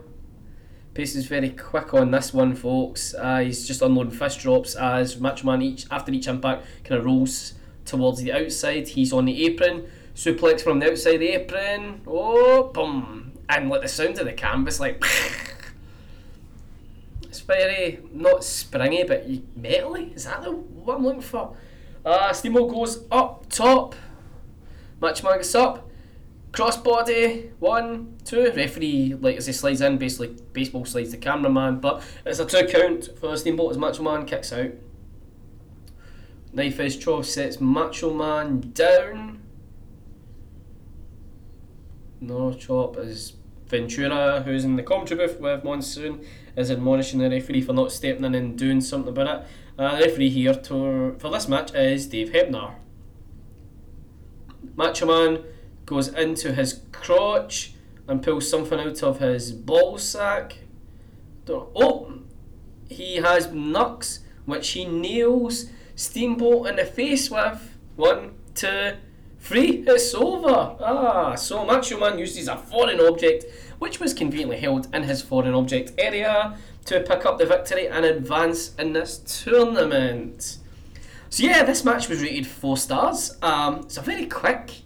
Pace 0.98 1.14
is 1.14 1.26
very 1.26 1.50
quick 1.50 1.94
on 1.94 2.10
this 2.10 2.34
one, 2.34 2.56
folks. 2.56 3.14
Uh, 3.14 3.38
he's 3.38 3.68
just 3.68 3.82
unloading 3.82 4.10
fist 4.10 4.40
drops 4.40 4.74
as 4.74 5.20
Macho 5.20 5.46
Man 5.46 5.62
each 5.62 5.86
after 5.92 6.10
each 6.10 6.26
impact 6.26 6.66
kind 6.82 6.98
of 6.98 7.04
rolls 7.04 7.54
towards 7.84 8.20
the 8.20 8.32
outside. 8.32 8.88
He's 8.88 9.12
on 9.12 9.26
the 9.26 9.46
apron, 9.46 9.88
suplex 10.16 10.60
from 10.60 10.80
the 10.80 10.90
outside 10.90 11.18
the 11.18 11.28
apron. 11.28 12.00
Oh, 12.04 12.72
boom! 12.74 13.34
And 13.48 13.70
like 13.70 13.82
the 13.82 13.86
sound 13.86 14.18
of 14.18 14.26
the 14.26 14.32
canvas, 14.32 14.80
like 14.80 15.00
it's 17.22 17.42
very 17.42 18.00
not 18.12 18.42
springy 18.42 19.04
but 19.04 19.24
metally. 19.56 20.16
Is 20.16 20.24
that 20.24 20.42
the 20.42 20.50
what 20.50 20.96
I'm 20.96 21.04
looking 21.04 21.20
for? 21.20 21.56
Uh, 22.04 22.32
Steamboat 22.32 22.74
goes 22.74 23.04
up 23.12 23.48
top. 23.48 23.94
Matchman 25.00 25.22
Man 25.22 25.36
gets 25.36 25.54
up. 25.54 25.87
Crossbody, 26.52 27.50
one, 27.58 28.16
two. 28.24 28.52
Referee, 28.56 29.14
like 29.20 29.36
as 29.36 29.46
he 29.46 29.52
slides 29.52 29.80
in, 29.80 29.98
basically 29.98 30.36
baseball 30.52 30.84
slides 30.84 31.10
the 31.10 31.18
cameraman, 31.18 31.80
but 31.80 32.02
it's 32.24 32.38
a 32.38 32.46
two 32.46 32.66
count 32.66 33.10
for 33.18 33.36
Steamboat 33.36 33.72
as 33.72 33.78
Macho 33.78 34.02
Man 34.02 34.24
kicks 34.24 34.52
out. 34.52 34.70
Knife 36.52 36.80
edge 36.80 36.98
choke 36.98 37.24
sets 37.24 37.60
Macho 37.60 38.12
Man 38.12 38.72
down. 38.72 39.42
No 42.20 42.52
chop 42.52 42.96
is 42.96 43.34
Ventura, 43.66 44.42
who's 44.42 44.64
in 44.64 44.76
the 44.76 44.82
commentary 44.82 45.26
booth 45.26 45.38
with 45.38 45.62
Monsoon, 45.62 46.24
is 46.56 46.70
admonishing 46.70 47.20
the 47.20 47.28
referee 47.28 47.60
for 47.60 47.74
not 47.74 47.92
stepping 47.92 48.24
in 48.24 48.34
and 48.34 48.58
doing 48.58 48.80
something 48.80 49.10
about 49.10 49.42
it. 49.42 49.46
Uh, 49.78 49.96
the 49.96 50.06
referee 50.06 50.30
here 50.30 50.54
to, 50.54 51.14
for 51.18 51.30
this 51.30 51.46
match 51.46 51.74
is 51.74 52.06
Dave 52.06 52.30
Hebner. 52.30 52.74
Macho 54.74 55.06
Man 55.06 55.44
goes 55.88 56.08
into 56.08 56.52
his 56.52 56.80
crotch 56.92 57.72
and 58.06 58.22
pulls 58.22 58.48
something 58.48 58.78
out 58.78 59.02
of 59.02 59.18
his 59.18 59.52
ball 59.52 59.98
sack. 59.98 60.58
Oh, 61.48 62.12
he 62.88 63.16
has 63.16 63.50
knucks, 63.50 64.20
which 64.44 64.70
he 64.70 64.84
nails 64.84 65.66
Steamboat 65.96 66.68
in 66.68 66.76
the 66.76 66.84
face 66.84 67.30
with. 67.30 67.74
One, 67.96 68.34
two, 68.54 68.92
three. 69.40 69.84
It's 69.86 70.14
over. 70.14 70.76
Ah, 70.80 71.34
so 71.34 71.64
Macho 71.64 71.98
Man 71.98 72.18
uses 72.18 72.48
a 72.48 72.56
foreign 72.56 73.00
object, 73.00 73.46
which 73.78 73.98
was 73.98 74.14
conveniently 74.14 74.58
held 74.58 74.94
in 74.94 75.04
his 75.04 75.22
foreign 75.22 75.54
object 75.54 75.92
area, 75.98 76.56
to 76.84 77.00
pick 77.00 77.26
up 77.26 77.38
the 77.38 77.46
victory 77.46 77.88
and 77.88 78.04
advance 78.04 78.74
in 78.76 78.92
this 78.92 79.18
tournament. 79.18 80.58
So 81.30 81.44
yeah, 81.44 81.62
this 81.62 81.84
match 81.84 82.08
was 82.08 82.22
rated 82.22 82.46
four 82.46 82.76
stars. 82.76 83.36
Um, 83.42 83.80
it's 83.80 83.96
a 83.96 84.02
very 84.02 84.26
quick 84.26 84.82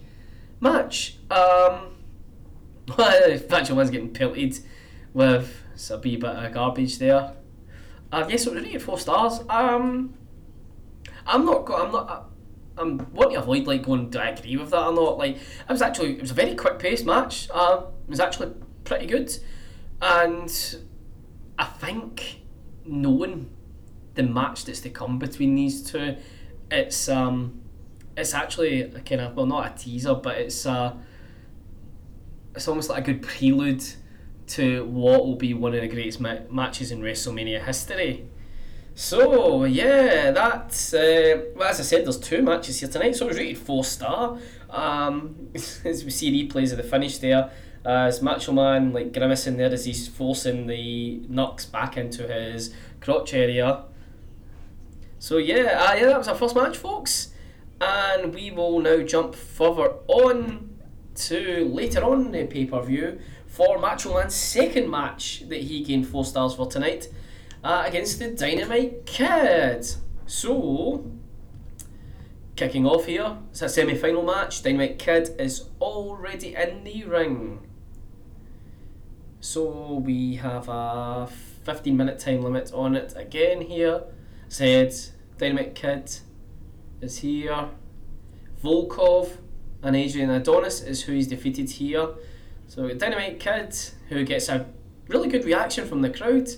match. 0.63 1.17
Um, 1.31 1.97
Macho 2.97 3.75
Man's 3.75 3.91
getting 3.91 4.13
pelted 4.13 4.59
with 5.13 5.63
a 5.91 5.99
wee 5.99 6.17
bit 6.17 6.31
of 6.31 6.53
garbage 6.53 6.99
there. 6.99 7.35
Uh, 8.11 8.27
yes, 8.29 8.47
it 8.47 8.55
was 8.55 8.63
rated 8.63 8.83
four 8.83 8.99
stars. 8.99 9.41
Um, 9.49 10.15
I'm 11.27 11.45
not. 11.45 11.71
I'm 11.71 11.93
not. 11.93 12.11
Uh, 12.11 12.23
I'm 12.79 13.13
wanting 13.13 13.35
to 13.35 13.41
avoid 13.41 13.67
like 13.67 13.83
going. 13.83 14.11
Do 14.11 14.19
I 14.19 14.29
agree 14.29 14.57
with 14.57 14.71
that 14.71 14.87
or 14.87 14.93
not? 14.93 15.19
Like, 15.19 15.37
it 15.37 15.69
was 15.69 15.83
actually. 15.83 16.15
It 16.15 16.21
was 16.21 16.31
a 16.31 16.35
very 16.35 16.55
quick 16.55 16.79
paced 16.79 17.05
match. 17.05 17.49
Uh, 17.53 17.85
it 18.05 18.11
was 18.11 18.21
actually 18.21 18.53
pretty 18.85 19.07
good, 19.07 19.37
and 20.01 20.77
I 21.59 21.65
think 21.65 22.43
knowing 22.85 23.51
the 24.15 24.23
match 24.23 24.67
that's 24.67 24.81
to 24.81 24.91
come 24.91 25.19
between 25.19 25.55
these 25.55 25.83
two, 25.83 26.17
it's 26.71 27.09
um, 27.09 27.62
it's 28.17 28.35
actually 28.35 28.83
a 28.83 29.01
kind 29.01 29.21
of 29.21 29.37
well 29.37 29.47
not 29.47 29.73
a 29.73 29.83
teaser, 29.83 30.15
but 30.15 30.39
it's 30.39 30.67
uh, 30.67 30.95
it's 32.55 32.69
almost 32.69 32.91
like 32.91 33.09
a 33.09 33.13
good 33.13 33.23
prelude 33.23 33.85
to 34.49 34.85
what 34.85 35.25
will 35.25 35.37
be 35.37 35.55
one 35.55 35.75
of 35.75 35.81
the 35.81 35.89
greatest 35.89 36.21
ma- 36.21 36.41
matches 36.51 36.91
in 36.91 37.01
WrestleMania 37.01 37.65
history. 37.65 38.27
So 38.95 39.65
yeah, 39.65 40.31
that's 40.33 40.93
uh, 40.93 41.47
well 41.57 41.69
as 41.69 41.81
I 41.81 41.83
said, 41.83 42.05
there's 42.05 42.19
two 42.19 42.43
matches 42.43 42.81
here 42.81 42.89
tonight, 42.89 43.17
so 43.17 43.27
it 43.27 43.29
was 43.29 43.39
rated 43.39 43.59
four 43.59 43.85
star. 43.85 44.39
Um, 44.69 45.49
as 45.55 46.05
we 46.05 46.11
see 46.11 46.47
replays 46.47 46.73
of 46.73 46.77
the 46.77 46.83
finish 46.83 47.19
there, 47.19 47.51
uh, 47.85 47.89
as 47.89 48.21
Macho 48.21 48.53
Man 48.53 48.93
like 48.93 49.13
grimacing 49.13 49.57
there 49.57 49.73
as 49.73 49.87
he's 49.87 50.09
forcing 50.09 50.67
the 50.67 51.23
knucks 51.29 51.65
back 51.65 51.97
into 51.97 52.29
his 52.29 52.75
crotch 53.01 53.33
area. 53.33 53.85
So 55.19 55.39
yeah, 55.39 55.87
uh, 55.89 55.95
yeah, 55.95 56.07
that 56.07 56.19
was 56.19 56.29
our 56.29 56.35
first 56.35 56.55
match, 56.55 56.77
folks, 56.77 57.32
and 57.83 58.33
we 58.33 58.51
will 58.51 58.79
now 58.79 59.03
jump 59.03 59.35
further 59.35 59.95
on 60.07 60.71
to 61.15 61.65
later 61.65 62.05
on 62.05 62.31
the 62.31 62.45
pay 62.47 62.65
per 62.65 62.81
view 62.81 63.19
for 63.47 63.79
Macho 63.79 64.15
Man's 64.15 64.35
second 64.35 64.89
match 64.89 65.43
that 65.49 65.61
he 65.61 65.83
gained 65.83 66.07
four 66.07 66.25
stars 66.25 66.55
for 66.55 66.67
tonight 66.67 67.09
uh, 67.65 67.83
against 67.87 68.19
the 68.19 68.31
Dynamite 68.31 69.05
Kid. 69.05 69.87
So, 70.27 71.11
kicking 72.57 72.87
off 72.87 73.07
here, 73.07 73.37
it's 73.51 73.63
a 73.63 73.69
semi 73.69 73.95
final 73.95 74.23
match. 74.23 74.63
Dynamite 74.63 74.99
Kid 74.99 75.31
is 75.39 75.69
already 75.81 76.55
in 76.55 76.85
the 76.85 77.05
ring. 77.05 77.67
So, 79.41 79.95
we 80.05 80.37
have 80.37 80.69
a 80.69 81.29
15 81.65 81.97
minute 81.97 82.21
time 82.21 82.43
limit 82.43 82.73
on 82.73 82.95
it 82.95 83.13
again 83.17 83.61
here. 83.61 84.05
Said 84.49 84.95
Dynamite 85.37 85.75
Kid 85.75 86.21
is 87.03 87.19
here. 87.19 87.69
Volkoff 88.63 89.37
and 89.83 89.97
Adrian 89.97 90.31
Adonis 90.31 90.81
is 90.81 91.03
who 91.03 91.13
he's 91.13 91.27
defeated 91.27 91.69
here. 91.69 92.09
So, 92.69 92.89
Dynamite 92.95 93.41
Kid, 93.41 93.77
who 94.09 94.25
gets 94.25 94.49
a 94.49 94.67
really 95.09 95.29
good 95.29 95.45
reaction 95.45 95.87
from 95.87 96.01
the 96.01 96.11
crowd 96.11 96.49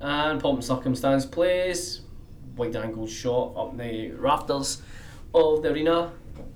and 0.00 0.40
Pomp 0.40 0.62
Circumstance 0.62 1.26
plays. 1.26 2.00
Wide 2.56 2.74
angle 2.74 3.06
shot 3.06 3.54
up 3.54 3.76
the 3.76 4.12
rafters 4.12 4.82
of 5.34 5.62
the 5.62 5.72
arena. 5.72 6.12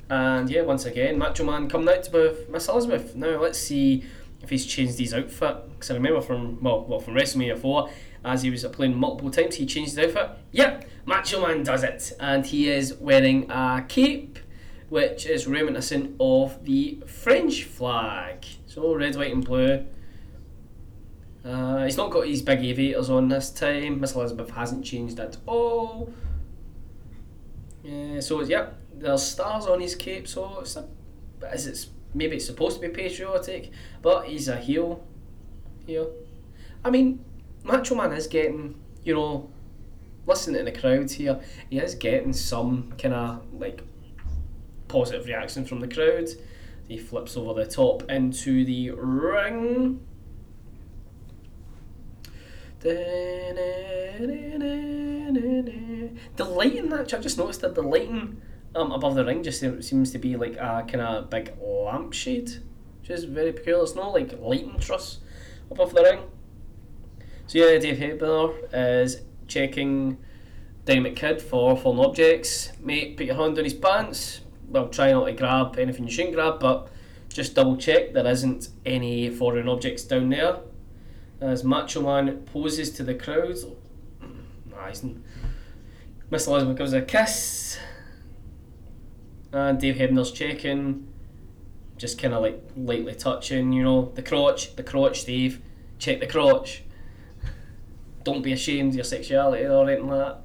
And 0.08 0.48
yeah, 0.50 0.62
once 0.62 0.86
again, 0.86 1.18
Macho 1.18 1.44
Man 1.44 1.68
coming 1.68 1.90
out 1.90 2.08
with 2.12 2.48
Miss 2.48 2.68
Elizabeth. 2.68 3.14
Now 3.14 3.38
let's 3.40 3.58
see 3.58 4.04
if 4.42 4.48
he's 4.48 4.64
changed 4.64 4.98
his 4.98 5.12
outfit. 5.12 5.56
Because 5.70 5.90
I 5.90 5.94
remember 5.94 6.22
from 6.22 6.60
well, 6.62 6.84
well 6.86 7.00
from 7.00 7.14
WrestleMania 7.14 7.58
4, 7.58 7.90
as 8.24 8.42
he 8.42 8.50
was 8.50 8.64
playing 8.72 8.96
multiple 8.96 9.30
times, 9.30 9.56
he 9.56 9.66
changed 9.66 9.96
his 9.96 9.98
outfit. 9.98 10.38
Yep, 10.52 10.89
Macho 11.04 11.47
Man 11.47 11.62
does 11.62 11.83
it. 11.83 12.12
And 12.21 12.45
he 12.47 12.69
is 12.69 12.95
wearing 12.95 13.50
a 13.50 13.85
cape, 13.88 14.38
which 14.88 15.26
is 15.26 15.47
reminiscent 15.47 16.16
of 16.21 16.64
the 16.64 17.02
French 17.07 17.64
flag. 17.64 18.45
So 18.66 18.95
red, 18.95 19.16
white, 19.16 19.33
and 19.33 19.45
blue. 19.45 19.87
Uh, 21.45 21.85
he's 21.85 21.97
not 21.97 22.11
got 22.11 22.26
his 22.26 22.42
big 22.42 22.61
aviators 22.61 23.09
on 23.09 23.28
this 23.28 23.50
time. 23.50 24.00
Miss 24.00 24.14
Elizabeth 24.14 24.50
hasn't 24.50 24.85
changed 24.85 25.19
at 25.19 25.38
all. 25.47 26.12
Yeah, 27.83 28.21
so 28.21 28.42
yep, 28.42 28.78
there's 28.95 29.23
stars 29.23 29.66
on 29.66 29.80
his 29.80 29.95
cape. 29.95 30.28
So 30.28 30.61
it's 30.61 30.76
a, 30.76 30.87
as 31.49 31.66
it's 31.66 31.88
maybe 32.12 32.37
it's 32.37 32.45
supposed 32.45 32.80
to 32.80 32.87
be 32.87 32.92
patriotic, 32.92 33.71
but 34.02 34.26
he's 34.26 34.49
a 34.49 34.57
heel. 34.57 35.02
Here, 35.87 36.07
I 36.85 36.90
mean, 36.90 37.25
Macho 37.64 37.95
Man 37.95 38.12
is 38.12 38.26
getting 38.26 38.75
you 39.04 39.14
know, 39.14 39.50
listening 40.30 40.64
to 40.64 40.70
the 40.70 40.78
crowds 40.78 41.12
here. 41.12 41.40
He 41.68 41.78
is 41.78 41.94
getting 41.94 42.32
some 42.32 42.92
kind 42.96 43.12
of 43.12 43.42
like 43.52 43.82
positive 44.88 45.26
reaction 45.26 45.64
from 45.64 45.80
the 45.80 45.88
crowd. 45.88 46.28
He 46.88 46.96
flips 46.96 47.37
over 47.37 47.62
the 47.62 47.70
top 47.70 48.10
into 48.10 48.64
the 48.64 48.92
ring. 48.92 50.00
The 52.80 52.94
lighting, 56.44 56.92
actually, 56.92 57.18
I 57.18 57.22
just 57.22 57.37
noticed 57.37 57.60
that 57.60 57.75
the 57.75 57.82
lighting 57.82 58.40
um, 58.75 58.92
above 58.92 59.16
the 59.16 59.25
ring 59.25 59.42
just 59.42 59.60
seems 59.82 60.12
to 60.12 60.18
be 60.18 60.37
like 60.37 60.54
a 60.54 60.84
kind 60.88 61.00
of 61.00 61.28
big 61.28 61.52
lampshade, 61.60 62.50
which 63.00 63.10
is 63.10 63.25
very 63.25 63.52
peculiar. 63.52 63.82
It's 63.82 63.94
not 63.94 64.14
like 64.14 64.40
lighting 64.40 64.78
truss 64.80 65.18
above 65.70 65.94
the 65.94 66.02
ring. 66.02 66.20
So 67.46 67.58
yeah, 67.58 67.78
Dave 67.78 67.99
Hebner 67.99 68.54
is 68.72 69.22
checking 69.50 70.16
Dynamite 70.87 71.16
Kid 71.16 71.42
for 71.42 71.76
fallen 71.76 72.04
objects. 72.04 72.73
Mate, 72.80 73.16
put 73.16 73.26
your 73.26 73.37
hand 73.37 73.59
on 73.59 73.64
his 73.64 73.75
pants. 73.75 74.40
Well, 74.69 74.88
try 74.88 75.12
not 75.12 75.26
to 75.26 75.33
grab 75.33 75.78
anything 75.78 76.04
you 76.04 76.11
shouldn't 76.11 76.35
grab, 76.35 76.61
but 76.61 76.88
just 77.28 77.54
double 77.54 77.76
check 77.76 78.12
there 78.12 78.26
isn't 78.26 78.69
any 78.87 79.28
foreign 79.30 79.69
objects 79.69 80.04
down 80.04 80.30
there 80.30 80.61
as 81.40 81.64
Macho 81.64 82.02
Man 82.02 82.38
poses 82.47 82.90
to 82.92 83.02
the 83.02 83.14
crowd. 83.14 83.57
Nice. 84.71 85.04
Miss 86.30 86.47
Elizabeth 86.47 86.76
gives 86.76 86.92
a 86.92 87.02
kiss. 87.02 87.78
And 89.52 89.80
Dave 89.80 89.97
Hebner's 89.97 90.30
checking. 90.33 91.09
Just 91.97 92.21
kind 92.21 92.35
of 92.35 92.42
like 92.42 92.62
lightly 92.76 93.14
touching, 93.14 93.73
you 93.73 93.83
know, 93.83 94.12
the 94.14 94.23
crotch, 94.23 94.76
the 94.76 94.83
crotch, 94.83 95.25
Dave. 95.25 95.61
Check 95.99 96.21
the 96.21 96.26
crotch. 96.26 96.83
Don't 98.30 98.42
be 98.42 98.52
ashamed 98.52 98.90
of 98.90 98.94
your 98.96 99.04
sexuality 99.04 99.64
or 99.64 99.88
anything 99.88 100.08
like 100.08 100.18
that. 100.18 100.40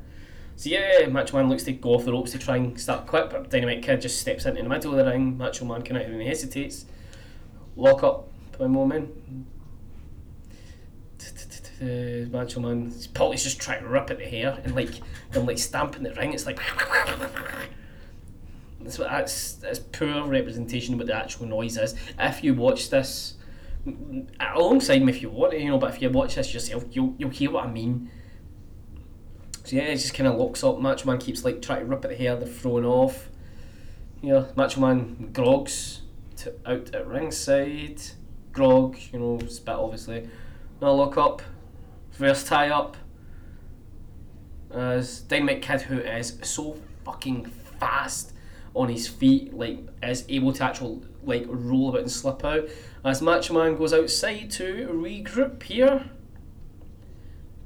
So 0.57 0.69
yeah, 0.69 1.07
Macho 1.07 1.37
Man 1.37 1.49
looks 1.49 1.63
to 1.63 1.73
go 1.73 1.95
off 1.95 2.05
the 2.05 2.13
ropes 2.13 2.31
to 2.31 2.39
try 2.39 2.57
and 2.57 2.79
start 2.79 3.07
quick, 3.07 3.29
but 3.29 3.49
Dynamite 3.49 3.83
Kid 3.83 4.01
just 4.01 4.19
steps 4.19 4.45
into 4.45 4.63
the 4.63 4.69
middle 4.69 4.97
of 4.97 5.05
the 5.05 5.11
ring. 5.11 5.37
Macho 5.37 5.65
Man 5.65 5.81
kind 5.81 6.01
of 6.01 6.21
hesitates. 6.21 6.85
Lock 7.75 8.03
up 8.03 8.29
by 8.57 8.67
moment 8.67 9.11
Macho 11.81 12.61
Man, 12.61 12.93
Paulie's 13.13 13.43
just 13.43 13.59
trying 13.59 13.81
to 13.83 13.89
rip 13.89 14.09
at 14.09 14.17
the 14.17 14.25
hair 14.25 14.59
and 14.63 14.75
like 14.75 14.91
and 15.33 15.45
like 15.45 15.57
stamping 15.57 16.03
the 16.03 16.13
ring. 16.13 16.33
It's 16.33 16.45
like 16.45 16.59
that's 18.81 18.97
what 18.97 19.09
that's 19.09 19.53
that's 19.53 19.79
poor 19.79 20.25
representation 20.25 20.93
of 20.93 20.99
what 20.99 21.07
the 21.07 21.15
actual 21.15 21.47
noise 21.47 21.77
is. 21.77 21.95
If 22.17 22.43
you 22.43 22.53
watch 22.53 22.89
this 22.89 23.34
alongside 24.39 25.03
me, 25.03 25.11
if 25.11 25.21
you 25.21 25.29
want, 25.29 25.59
you 25.59 25.69
know, 25.69 25.77
but 25.77 25.93
if 25.93 26.01
you 26.01 26.09
watch 26.09 26.35
this 26.35 26.53
yourself, 26.53 26.85
you'll 26.91 27.15
you'll 27.17 27.29
hear 27.29 27.51
what 27.51 27.65
I 27.65 27.71
mean. 27.71 28.09
So 29.63 29.75
yeah, 29.75 29.83
it 29.83 29.95
just 29.95 30.13
kind 30.13 30.27
of 30.27 30.35
locks 30.35 30.63
up. 30.63 30.79
Macho 30.79 31.05
Man 31.05 31.17
keeps 31.17 31.43
like 31.43 31.61
trying 31.61 31.79
to 31.79 31.85
rip 31.85 32.05
at 32.05 32.11
the 32.11 32.15
hair, 32.15 32.35
they're 32.35 32.47
thrown 32.47 32.85
off. 32.85 33.29
You 34.21 34.29
know, 34.29 34.47
Macho 34.55 34.81
Man 34.81 35.29
grogs, 35.33 36.01
to 36.37 36.53
out 36.65 36.93
at 36.93 37.07
ringside. 37.07 38.01
Grog, 38.51 38.97
you 39.11 39.19
know, 39.19 39.39
spit 39.47 39.75
obviously. 39.75 40.29
No 40.81 40.95
lock 40.95 41.17
up. 41.17 41.41
Reverse 42.13 42.43
tie 42.43 42.69
up. 42.69 42.95
As 44.71 45.21
Dynamite 45.21 45.61
Kid, 45.61 45.81
who 45.81 45.99
is 45.99 46.37
so 46.41 46.77
fucking 47.03 47.45
fast 47.79 48.33
on 48.73 48.89
his 48.89 49.07
feet, 49.07 49.53
like 49.53 49.79
is 50.03 50.25
able 50.29 50.53
to 50.53 50.63
actually 50.63 51.01
like 51.23 51.45
roll 51.47 51.89
about 51.89 52.01
and 52.01 52.11
slip 52.11 52.45
out. 52.45 52.67
As 53.05 53.21
Macho 53.21 53.53
Man 53.53 53.77
goes 53.77 53.93
outside 53.93 54.49
to 54.51 54.89
regroup 54.91 55.61
here. 55.61 56.09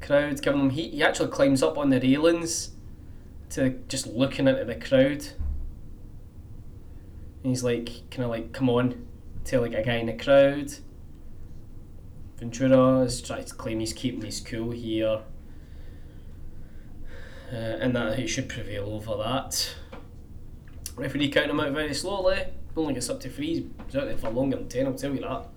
Crowd 0.01 0.41
giving 0.41 0.59
him 0.59 0.69
heat. 0.71 0.93
He 0.93 1.01
actually 1.01 1.29
climbs 1.29 1.63
up 1.63 1.77
on 1.77 1.91
the 1.91 1.99
railings 2.01 2.71
to 3.51 3.69
just 3.87 4.05
looking 4.07 4.49
into 4.49 4.65
the 4.65 4.75
crowd. 4.75 5.27
And 7.41 7.51
he's 7.51 7.63
like, 7.63 7.89
kind 8.11 8.25
of 8.25 8.31
like, 8.31 8.51
come 8.51 8.69
on, 8.69 9.07
to 9.45 9.61
like 9.61 9.73
a 9.73 9.81
guy 9.81 9.95
in 9.95 10.07
the 10.07 10.13
crowd. 10.13 10.73
Ventura 12.37 12.99
is 13.03 13.21
trying 13.21 13.45
to 13.45 13.55
claim 13.55 13.79
he's 13.79 13.93
keeping 13.93 14.23
his 14.23 14.41
cool 14.41 14.71
here. 14.71 15.21
Uh, 17.49 17.55
and 17.55 17.95
that 17.95 18.19
he 18.19 18.27
should 18.27 18.49
prevail 18.49 18.87
over 18.87 19.15
that. 19.23 19.73
Referee 20.97 21.29
counting 21.29 21.51
him 21.51 21.61
out 21.61 21.71
very 21.71 21.93
slowly. 21.93 22.43
Only 22.75 22.93
gets 22.93 23.09
up 23.09 23.19
to 23.21 23.29
three. 23.29 23.67
He's 23.85 23.95
out 23.95 24.05
there 24.05 24.17
for 24.17 24.29
longer 24.29 24.57
than 24.57 24.69
ten, 24.69 24.85
I'll 24.85 24.93
tell 24.93 25.13
you 25.13 25.21
that. 25.21 25.47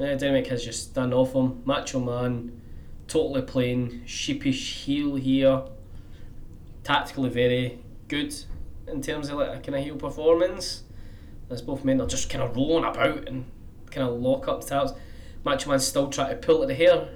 Uh, 0.00 0.14
Dynamite 0.14 0.46
has 0.48 0.64
just 0.64 0.90
stand 0.90 1.12
off 1.12 1.32
him. 1.32 1.62
Macho 1.64 2.00
Man, 2.00 2.60
totally 3.08 3.42
plain, 3.42 4.02
sheepish 4.06 4.84
heel 4.84 5.16
here. 5.16 5.62
Tactically 6.84 7.28
very 7.28 7.80
good 8.06 8.34
in 8.86 9.02
terms 9.02 9.28
of 9.28 9.38
like 9.38 9.48
a 9.50 9.60
kind 9.60 9.76
of 9.76 9.82
heel 9.82 9.96
performance. 9.96 10.84
As 11.50 11.62
both 11.62 11.84
men 11.84 12.00
are 12.00 12.06
just 12.06 12.30
kind 12.30 12.44
of 12.44 12.54
rolling 12.54 12.84
about 12.84 13.28
and 13.28 13.44
kind 13.90 14.08
of 14.08 14.20
lock 14.20 14.48
up 14.48 14.64
tabs. 14.64 14.92
Macho 15.44 15.70
Man's 15.70 15.86
still 15.86 16.08
trying 16.08 16.30
to 16.30 16.36
pull 16.36 16.62
at 16.62 16.68
the 16.68 16.74
hair. 16.74 17.08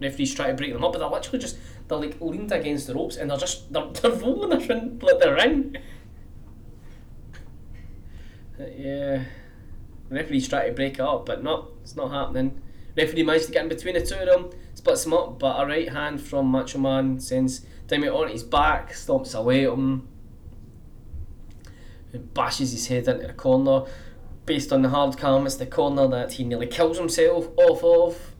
Referee's 0.00 0.34
trying 0.34 0.50
to 0.50 0.54
break 0.54 0.72
them 0.72 0.84
up, 0.84 0.92
but 0.92 0.98
they're 0.98 1.08
literally 1.08 1.38
just 1.38 1.58
they're 1.88 1.98
like 1.98 2.20
leaned 2.20 2.52
against 2.52 2.86
the 2.86 2.94
ropes 2.94 3.16
and 3.16 3.30
they're 3.30 3.38
just 3.38 3.72
they're, 3.72 3.86
they're 3.92 4.10
rolling 4.12 4.52
around 4.52 5.02
like 5.02 5.18
they're 5.18 5.36
in. 5.38 5.78
Uh, 8.58 8.64
yeah. 8.76 9.24
Referee's 10.08 10.48
trying 10.48 10.68
to 10.68 10.74
break 10.74 10.94
it 10.94 11.00
up, 11.00 11.26
but 11.26 11.42
not. 11.42 11.68
it's 11.82 11.96
not 11.96 12.10
happening. 12.10 12.60
Referee 12.96 13.24
managed 13.24 13.46
to 13.46 13.52
get 13.52 13.64
in 13.64 13.68
between 13.68 13.94
the 13.94 14.00
two 14.00 14.14
of 14.14 14.26
them, 14.26 14.50
splits 14.74 15.04
them 15.04 15.12
up, 15.12 15.38
but 15.38 15.60
a 15.60 15.66
right 15.66 15.90
hand 15.90 16.20
from 16.20 16.46
Macho 16.46 16.78
Man 16.78 17.20
sends 17.20 17.66
Dynamite 17.86 18.10
on 18.10 18.28
his 18.28 18.42
back, 18.42 18.92
stomps 18.92 19.38
away 19.38 19.66
at 19.66 19.72
him, 19.72 20.08
and 22.12 22.32
bashes 22.32 22.72
his 22.72 22.86
head 22.86 23.06
into 23.06 23.26
the 23.26 23.32
corner. 23.34 23.84
Based 24.46 24.72
on 24.72 24.82
the 24.82 24.88
hard 24.88 25.18
cam, 25.18 25.44
it's 25.44 25.56
the 25.56 25.66
corner 25.66 26.06
that 26.08 26.32
he 26.32 26.44
nearly 26.44 26.68
kills 26.68 26.96
himself 26.96 27.48
off 27.56 27.82
of. 27.84 28.32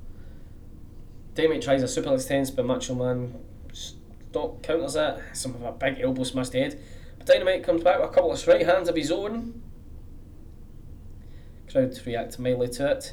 Dynamite 1.35 1.63
tries 1.63 1.83
a 1.83 1.87
suplex 1.87 2.27
tense, 2.27 2.51
but 2.51 2.65
Macho 2.65 2.95
Man 2.95 3.35
stop 3.73 4.63
counters 4.63 4.97
it. 4.97 5.21
Some 5.35 5.55
of 5.57 5.63
a 5.63 5.73
big 5.73 6.01
elbow 6.01 6.23
smashed 6.23 6.55
head. 6.55 6.81
But 7.19 7.27
Dynamite 7.27 7.63
comes 7.63 7.83
back 7.83 8.01
with 8.01 8.11
a 8.11 8.13
couple 8.13 8.33
of 8.33 8.47
right 8.47 8.65
hands 8.65 8.89
of 8.89 8.97
his 8.97 9.11
own. 9.11 9.63
Crowd 11.77 12.07
react 12.07 12.39
mildly 12.39 12.69
to 12.69 12.91
it. 12.91 13.13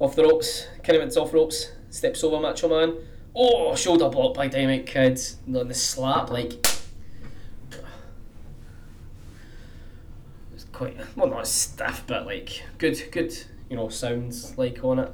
Off 0.00 0.14
the 0.14 0.22
ropes, 0.22 0.66
Kinnaman's 0.82 1.16
off 1.16 1.32
ropes, 1.32 1.72
steps 1.88 2.22
over 2.22 2.38
Macho 2.38 2.68
Man. 2.68 2.94
Oh, 3.34 3.74
shoulder 3.74 4.10
block 4.10 4.34
by 4.34 4.48
Dynamite 4.48 4.84
Kid. 4.84 5.18
On 5.46 5.66
the 5.66 5.72
slap, 5.72 6.28
like. 6.28 6.52
It's 10.52 10.64
quite, 10.70 10.94
well, 11.16 11.30
not 11.30 11.46
stiff, 11.46 12.04
but 12.06 12.26
like, 12.26 12.62
good, 12.76 13.02
good, 13.10 13.32
you 13.70 13.76
know, 13.76 13.88
sounds 13.88 14.58
like 14.58 14.84
on 14.84 14.98
it. 14.98 15.12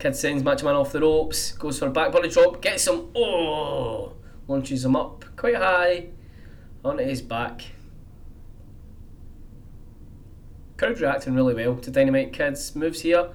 Kid 0.00 0.16
sends 0.16 0.42
Macho 0.42 0.64
Man 0.64 0.74
off 0.74 0.90
the 0.90 1.00
ropes, 1.00 1.52
goes 1.52 1.78
for 1.78 1.86
a 1.86 1.90
back 1.92 2.10
body 2.10 2.30
drop, 2.30 2.60
gets 2.60 2.88
him, 2.88 3.10
oh, 3.14 4.14
launches 4.48 4.84
him 4.84 4.96
up 4.96 5.24
quite 5.36 5.54
high 5.54 6.08
onto 6.84 7.04
his 7.04 7.22
back. 7.22 7.62
Crowd 10.82 11.00
reacting 11.00 11.36
really 11.36 11.54
well 11.54 11.76
to 11.76 11.92
Dynamite 11.92 12.32
Kid's 12.32 12.74
moves 12.74 13.02
here. 13.02 13.28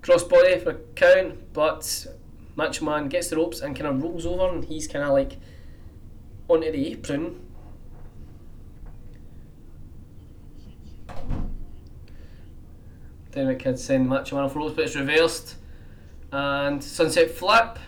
Crossbody 0.00 0.62
for 0.62 0.80
count, 0.94 1.52
but 1.52 2.06
Macho 2.54 2.86
Man 2.86 3.10
gets 3.10 3.28
the 3.28 3.36
ropes 3.36 3.60
and 3.60 3.76
kind 3.76 3.86
of 3.86 4.02
rolls 4.02 4.24
over, 4.24 4.48
and 4.48 4.64
he's 4.64 4.88
kind 4.88 5.04
of 5.04 5.10
like 5.10 5.36
onto 6.48 6.72
the 6.72 6.92
apron. 6.92 7.38
Dynamite 13.32 13.58
Kid 13.58 13.78
send 13.78 14.08
Macho 14.08 14.36
Man 14.36 14.46
off 14.46 14.56
ropes, 14.56 14.74
but 14.74 14.86
it's 14.86 14.96
reversed. 14.96 15.56
And 16.32 16.82
Sunset 16.82 17.30
Flip. 17.30 17.78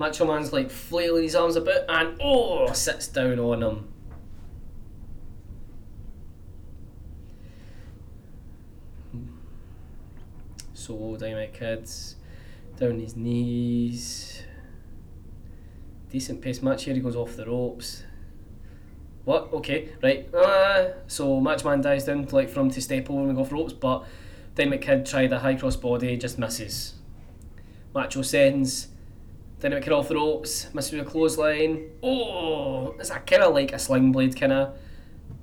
Macho 0.00 0.26
Man's 0.26 0.52
like 0.52 0.72
flailing 0.72 1.22
his 1.22 1.36
arms 1.36 1.54
a 1.54 1.60
bit, 1.60 1.84
and 1.88 2.18
oh, 2.20 2.72
sits 2.72 3.06
down 3.06 3.38
on 3.38 3.62
him. 3.62 3.92
So 10.88 11.16
Dynamite 11.16 11.52
Kid's 11.52 12.16
down 12.80 12.98
his 12.98 13.14
knees. 13.14 14.42
Decent 16.10 16.40
pace 16.40 16.62
match 16.62 16.84
here. 16.84 16.94
He 16.94 17.00
goes 17.00 17.14
off 17.14 17.36
the 17.36 17.44
ropes. 17.44 18.04
What? 19.26 19.52
Okay, 19.52 19.90
right. 20.02 20.34
Uh, 20.34 20.92
so 21.06 21.40
Macho 21.40 21.68
Man 21.68 21.82
dies 21.82 22.06
down 22.06 22.24
to, 22.24 22.34
like 22.34 22.48
for 22.48 22.60
him 22.60 22.70
to 22.70 22.80
step 22.80 23.10
over 23.10 23.20
and 23.20 23.36
go 23.36 23.42
off 23.42 23.52
ropes, 23.52 23.74
but 23.74 24.06
Dynamite 24.54 24.80
Kid 24.80 25.04
tried 25.04 25.30
a 25.30 25.40
high 25.40 25.56
cross 25.56 25.76
body, 25.76 26.16
just 26.16 26.38
misses. 26.38 26.94
Macho 27.94 28.22
sends 28.22 28.88
Dynamite 29.60 29.84
Kid 29.84 29.92
off 29.92 30.08
the 30.08 30.14
ropes, 30.14 30.72
misses 30.72 30.92
with 30.92 31.06
a 31.06 31.10
clothesline. 31.10 31.90
Oh, 32.02 32.92
is 32.92 33.10
a 33.10 33.18
kind 33.18 33.42
of 33.42 33.52
like 33.52 33.74
a 33.74 33.78
sling 33.78 34.10
blade 34.10 34.40
kind 34.40 34.54
of? 34.54 34.78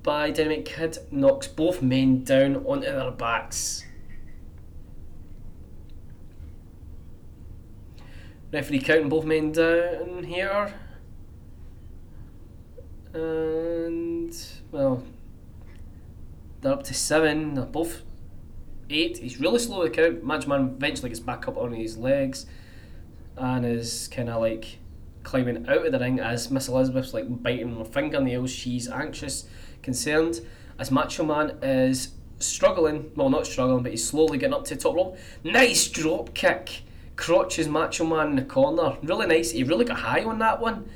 By 0.01 0.31
Dynamite 0.31 0.65
Kid 0.65 0.97
knocks 1.11 1.47
both 1.47 1.83
men 1.83 2.23
down 2.23 2.65
onto 2.65 2.87
their 2.87 3.11
backs. 3.11 3.84
Referee 8.55 8.79
counting 8.79 9.09
both 9.09 9.25
men 9.25 9.51
down 9.51 10.23
here. 10.23 10.73
And, 13.13 14.33
well, 14.71 15.03
they're 16.61 16.71
up 16.71 16.83
to 16.83 16.93
seven. 16.93 17.55
They're 17.55 17.65
both 17.65 18.03
eight. 18.89 19.17
He's 19.17 19.41
really 19.41 19.59
slow 19.59 19.85
to 19.85 19.89
count. 19.89 20.23
Macho 20.23 20.47
Man 20.47 20.73
eventually 20.77 21.09
gets 21.09 21.19
back 21.19 21.49
up 21.49 21.57
on 21.57 21.73
his 21.73 21.97
legs 21.97 22.45
and 23.35 23.65
is 23.65 24.07
kind 24.07 24.29
of 24.29 24.39
like 24.39 24.79
climbing 25.23 25.67
out 25.67 25.85
of 25.85 25.91
the 25.91 25.99
ring 25.99 26.21
as 26.21 26.49
Miss 26.49 26.69
Elizabeth's 26.69 27.13
like 27.13 27.43
biting 27.43 27.75
her 27.75 27.83
fingernails. 27.83 28.51
She's 28.51 28.87
anxious, 28.87 29.49
concerned, 29.81 30.39
as 30.79 30.91
Macho 30.91 31.25
Man 31.25 31.57
is 31.61 32.13
struggling. 32.39 33.11
Well, 33.17 33.29
not 33.29 33.47
struggling, 33.47 33.83
but 33.83 33.91
he's 33.91 34.07
slowly 34.07 34.37
getting 34.37 34.53
up 34.53 34.63
to 34.67 34.75
the 34.75 34.81
top 34.81 34.95
rope. 34.95 35.17
Nice 35.43 35.89
drop 35.89 36.33
kick 36.33 36.83
crotches 37.15 37.67
Macho 37.67 38.05
Man 38.05 38.31
in 38.31 38.35
the 38.35 38.43
corner. 38.43 38.97
Really 39.03 39.27
nice. 39.27 39.51
He 39.51 39.63
really 39.63 39.85
got 39.85 39.99
high 39.99 40.23
on 40.23 40.39
that 40.39 40.59
one 40.59 40.89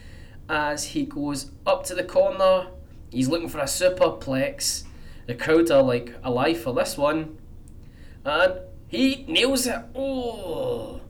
as 0.48 0.84
he 0.86 1.06
goes 1.06 1.52
up 1.66 1.84
to 1.86 1.96
the 1.96 2.04
corner. 2.04 2.68
He's 3.12 3.28
looking 3.28 3.50
for 3.50 3.60
a 3.60 3.64
superplex. 3.64 4.84
The 5.28 5.36
crowd 5.36 5.72
are 5.72 5.84
like 5.84 6.16
alive 6.24 6.60
for 6.60 6.74
this 6.74 6.98
one. 6.98 7.38
And 8.26 8.54
he 8.88 9.26
nails 9.28 9.68
it. 9.68 9.80
Oh! 9.96 11.02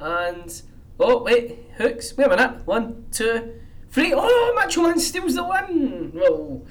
And, 0.00 0.62
oh, 0.98 1.22
wait, 1.22 1.58
hooks. 1.76 2.16
Wait 2.16 2.26
a 2.26 2.30
minute. 2.30 2.66
One, 2.66 3.06
two, 3.10 3.60
three. 3.90 4.12
Oh, 4.14 4.52
Macho 4.56 4.82
Man 4.82 4.98
steals 4.98 5.34
the 5.34 5.44
win. 5.44 6.12
Well, 6.14 6.66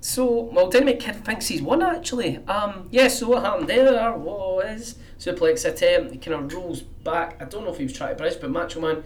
so, 0.00 0.42
well, 0.52 0.68
Dynamite 0.68 1.00
Kid 1.00 1.24
thinks 1.24 1.48
he's 1.48 1.62
won 1.62 1.82
actually. 1.82 2.36
Um, 2.46 2.88
yeah, 2.90 3.08
so 3.08 3.28
what 3.28 3.42
happened 3.42 3.68
there 3.68 4.16
was 4.16 4.96
suplex 5.18 5.64
attempt. 5.64 6.12
He 6.12 6.18
kind 6.18 6.44
of 6.44 6.52
rolls 6.52 6.82
back. 6.82 7.36
I 7.40 7.44
don't 7.44 7.64
know 7.64 7.72
if 7.72 7.78
he 7.78 7.84
was 7.84 7.92
trying 7.92 8.10
to 8.10 8.22
bridge, 8.22 8.40
but 8.40 8.50
Macho 8.50 8.80
Man 8.80 9.02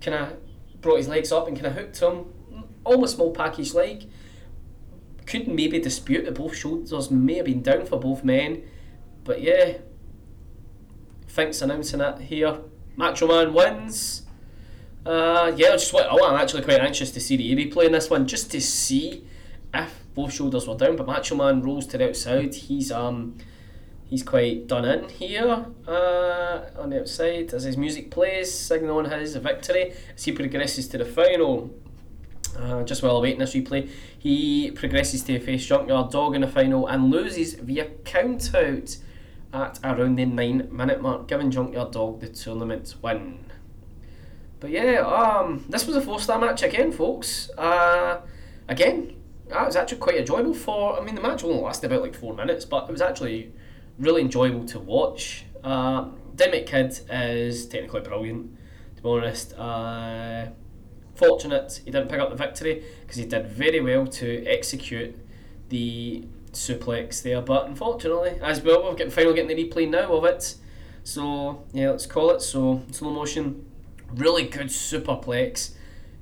kind 0.00 0.16
of 0.16 0.36
brought 0.80 0.98
his 0.98 1.08
legs 1.08 1.32
up 1.32 1.48
and 1.48 1.56
kind 1.56 1.68
of 1.68 1.74
hooked 1.74 1.98
him. 1.98 2.26
Almost 2.84 3.16
small 3.16 3.32
package 3.32 3.72
leg. 3.72 4.04
Could 5.26 5.48
maybe 5.48 5.78
dispute 5.78 6.26
that 6.26 6.34
both 6.34 6.54
shoulders 6.54 7.10
may 7.10 7.36
have 7.36 7.46
been 7.46 7.62
down 7.62 7.86
for 7.86 7.98
both 7.98 8.22
men, 8.22 8.62
but 9.24 9.40
yeah. 9.40 9.78
Finks 11.26 11.62
announcing 11.62 12.00
it 12.00 12.20
here. 12.20 12.58
Macho 12.96 13.26
Man 13.26 13.54
wins. 13.54 14.22
Uh, 15.06 15.52
yeah, 15.56 15.68
I 15.68 15.72
just 15.72 15.92
what 15.92 16.06
oh, 16.10 16.26
I'm 16.26 16.40
actually 16.40 16.62
quite 16.62 16.80
anxious 16.80 17.10
to 17.12 17.20
see 17.20 17.36
the 17.36 17.56
replay 17.56 17.86
in 17.86 17.92
this 17.92 18.08
one, 18.10 18.26
just 18.26 18.50
to 18.52 18.60
see 18.60 19.26
if 19.72 20.03
both 20.14 20.32
shoulders 20.32 20.66
were 20.66 20.76
down. 20.76 20.96
But 20.96 21.06
Macho 21.06 21.36
Man 21.36 21.62
rolls 21.62 21.86
to 21.88 21.98
the 21.98 22.08
outside. 22.08 22.54
He's 22.54 22.90
um 22.92 23.36
he's 24.04 24.22
quite 24.22 24.66
done 24.66 24.84
in 24.84 25.08
here 25.08 25.66
uh, 25.88 26.60
on 26.78 26.90
the 26.90 27.00
outside 27.00 27.52
as 27.52 27.64
his 27.64 27.76
music 27.76 28.10
plays, 28.10 28.52
signaling 28.52 29.10
his 29.10 29.36
victory 29.36 29.92
as 30.14 30.24
he 30.24 30.32
progresses 30.32 30.88
to 30.88 30.98
the 30.98 31.04
final. 31.04 31.70
Uh, 32.56 32.84
just 32.84 33.02
while 33.02 33.16
awaiting 33.16 33.40
this 33.40 33.54
replay, 33.54 33.90
he 34.16 34.70
progresses 34.70 35.22
to 35.24 35.40
face 35.40 35.66
Junkyard 35.66 36.10
Dog 36.10 36.36
in 36.36 36.42
the 36.42 36.46
final 36.46 36.86
and 36.86 37.10
loses 37.10 37.54
via 37.54 37.86
count 38.04 38.54
out 38.54 38.96
at 39.52 39.80
around 39.82 40.16
the 40.16 40.24
9 40.24 40.68
minute 40.70 41.02
mark, 41.02 41.26
giving 41.26 41.50
Junkyard 41.50 41.90
Dog 41.90 42.20
the 42.20 42.28
tournament 42.28 42.94
win. 43.02 43.38
But 44.60 44.70
yeah, 44.70 45.00
um, 45.00 45.64
this 45.68 45.86
was 45.86 45.96
a 45.96 46.00
four 46.00 46.20
star 46.20 46.38
match 46.38 46.62
again, 46.62 46.92
folks. 46.92 47.50
Uh, 47.58 48.20
again, 48.68 49.16
that 49.48 49.66
was 49.66 49.76
actually 49.76 49.98
quite 49.98 50.16
enjoyable 50.16 50.54
for. 50.54 50.98
I 50.98 51.04
mean, 51.04 51.14
the 51.14 51.20
match 51.20 51.44
only 51.44 51.60
lasted 51.60 51.90
about 51.90 52.02
like 52.02 52.14
four 52.14 52.34
minutes, 52.34 52.64
but 52.64 52.88
it 52.88 52.92
was 52.92 53.02
actually 53.02 53.52
really 53.98 54.22
enjoyable 54.22 54.64
to 54.66 54.78
watch. 54.78 55.44
Uh, 55.62 56.08
Kid 56.36 57.00
is 57.10 57.66
technically 57.66 58.00
brilliant, 58.00 58.56
to 58.96 59.02
be 59.02 59.08
honest. 59.08 59.54
Uh, 59.54 60.46
fortunate 61.14 61.80
he 61.84 61.90
didn't 61.90 62.08
pick 62.08 62.18
up 62.18 62.28
the 62.28 62.36
victory 62.36 62.82
because 63.02 63.16
he 63.16 63.24
did 63.24 63.46
very 63.46 63.80
well 63.80 64.04
to 64.04 64.44
execute 64.46 65.16
the 65.68 66.24
suplex 66.52 67.22
there. 67.22 67.40
But 67.40 67.66
unfortunately, 67.66 68.38
as 68.42 68.62
well, 68.62 68.84
we're 68.84 68.94
getting 68.94 69.12
finally 69.12 69.34
getting 69.34 69.56
the 69.56 69.64
replay 69.64 69.88
now 69.88 70.12
of 70.14 70.24
it. 70.24 70.56
So 71.04 71.64
yeah, 71.72 71.90
let's 71.90 72.06
call 72.06 72.30
it. 72.30 72.40
So 72.42 72.82
slow 72.90 73.10
motion, 73.10 73.64
really 74.14 74.44
good 74.44 74.68
superplex. 74.68 75.74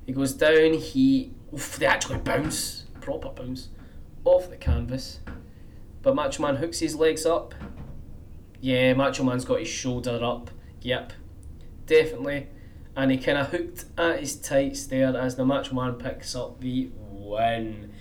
He 0.05 0.11
goes 0.11 0.33
down. 0.33 0.73
He 0.73 1.31
oof, 1.53 1.77
they 1.77 1.85
actually 1.85 2.17
bounce, 2.17 2.82
proper 3.03 3.29
bounce, 3.29 3.67
off 4.23 4.49
the 4.49 4.55
canvas. 4.55 5.19
But 6.01 6.15
Macho 6.15 6.41
Man 6.41 6.55
hooks 6.55 6.79
his 6.79 6.95
legs 6.95 7.25
up. 7.25 7.53
Yeah, 8.59 8.93
Macho 8.93 9.23
Man's 9.23 9.45
got 9.45 9.59
his 9.59 9.67
shoulder 9.67 10.19
up. 10.23 10.49
Yep, 10.81 11.13
definitely. 11.85 12.47
And 12.95 13.11
he 13.11 13.17
kind 13.17 13.37
of 13.37 13.47
hooked 13.49 13.85
at 13.97 14.19
his 14.19 14.35
tights 14.35 14.85
there 14.87 15.15
as 15.15 15.35
the 15.35 15.45
Macho 15.45 15.75
Man 15.75 15.93
picks 15.93 16.35
up 16.35 16.61
the 16.61 16.91
win. 16.95 17.91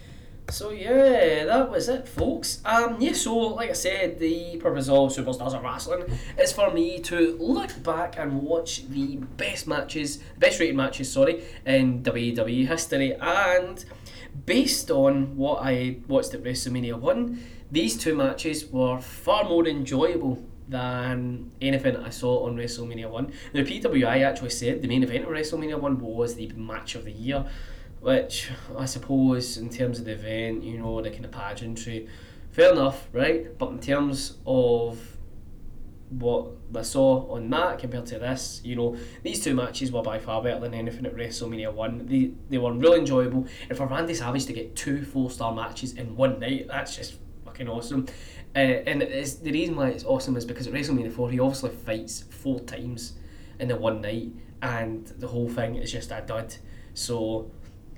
So 0.50 0.70
yeah, 0.70 1.44
that 1.46 1.70
was 1.70 1.88
it, 1.88 2.06
folks. 2.06 2.60
Um, 2.64 3.00
yeah. 3.00 3.12
So 3.12 3.36
like 3.36 3.70
I 3.70 3.74
said, 3.74 4.18
the 4.18 4.56
purpose 4.58 4.88
of 4.88 5.10
Superstars 5.10 5.54
of 5.54 5.62
Wrestling 5.62 6.04
is 6.38 6.52
for 6.52 6.70
me 6.70 6.98
to 7.00 7.36
look 7.40 7.82
back 7.82 8.18
and 8.18 8.42
watch 8.42 8.88
the 8.88 9.16
best 9.16 9.66
matches, 9.66 10.18
best 10.38 10.60
rated 10.60 10.76
matches, 10.76 11.10
sorry, 11.10 11.42
in 11.64 12.02
WWE 12.02 12.66
history, 12.66 13.14
and 13.14 13.84
based 14.46 14.90
on 14.90 15.36
what 15.36 15.60
I 15.62 15.98
watched 16.08 16.34
at 16.34 16.42
WrestleMania 16.42 16.98
One, 16.98 17.42
these 17.70 17.96
two 17.96 18.14
matches 18.14 18.66
were 18.66 19.00
far 19.00 19.44
more 19.44 19.66
enjoyable 19.66 20.42
than 20.68 21.50
anything 21.60 21.96
I 21.96 22.10
saw 22.10 22.46
on 22.46 22.56
WrestleMania 22.56 23.10
1. 23.10 23.32
The 23.52 23.62
PWI 23.62 24.24
actually 24.24 24.50
said 24.50 24.82
the 24.82 24.88
main 24.88 25.02
event 25.02 25.24
of 25.24 25.30
WrestleMania 25.30 25.78
1 25.78 26.00
was 26.00 26.34
the 26.34 26.48
match 26.56 26.94
of 26.94 27.04
the 27.04 27.12
year, 27.12 27.44
which 28.00 28.50
I 28.76 28.86
suppose, 28.86 29.56
in 29.56 29.68
terms 29.68 29.98
of 29.98 30.06
the 30.06 30.12
event, 30.12 30.64
you 30.64 30.78
know, 30.78 31.00
the 31.02 31.10
kind 31.10 31.24
of 31.24 31.30
pageantry, 31.30 32.08
fair 32.50 32.72
enough, 32.72 33.08
right? 33.12 33.56
But 33.58 33.70
in 33.70 33.80
terms 33.80 34.38
of 34.46 35.16
what 36.18 36.48
I 36.76 36.82
saw 36.82 37.30
on 37.32 37.48
that 37.50 37.78
compared 37.78 38.06
to 38.06 38.18
this, 38.18 38.60
you 38.64 38.76
know, 38.76 38.96
these 39.22 39.42
two 39.42 39.54
matches 39.54 39.90
were 39.90 40.02
by 40.02 40.18
far 40.18 40.42
better 40.42 40.60
than 40.60 40.74
anything 40.74 41.06
at 41.06 41.14
WrestleMania 41.14 41.72
1. 41.72 42.06
They, 42.06 42.32
they 42.50 42.58
were 42.58 42.72
really 42.72 42.98
enjoyable, 42.98 43.46
and 43.68 43.76
for 43.76 43.86
Randy 43.86 44.14
Savage 44.14 44.46
to 44.46 44.52
get 44.52 44.76
two 44.76 45.04
four 45.04 45.30
star 45.30 45.54
matches 45.54 45.94
in 45.94 46.16
one 46.16 46.38
night, 46.38 46.68
that's 46.68 46.96
just 46.96 47.18
fucking 47.44 47.68
awesome. 47.68 48.06
Uh, 48.54 48.58
and 48.58 49.02
it's, 49.02 49.36
the 49.36 49.52
reason 49.52 49.76
why 49.76 49.88
it's 49.88 50.04
awesome 50.04 50.36
is 50.36 50.44
because 50.44 50.66
at 50.66 50.74
WrestleMania 50.74 51.12
4, 51.12 51.30
he 51.30 51.40
obviously 51.40 51.70
fights 51.70 52.24
four 52.30 52.60
times 52.60 53.14
in 53.58 53.68
the 53.68 53.76
one 53.76 54.00
night, 54.02 54.32
and 54.60 55.06
the 55.18 55.28
whole 55.28 55.48
thing 55.48 55.76
is 55.76 55.90
just 55.90 56.10
a 56.10 56.22
dud. 56.26 56.54
So, 56.94 57.50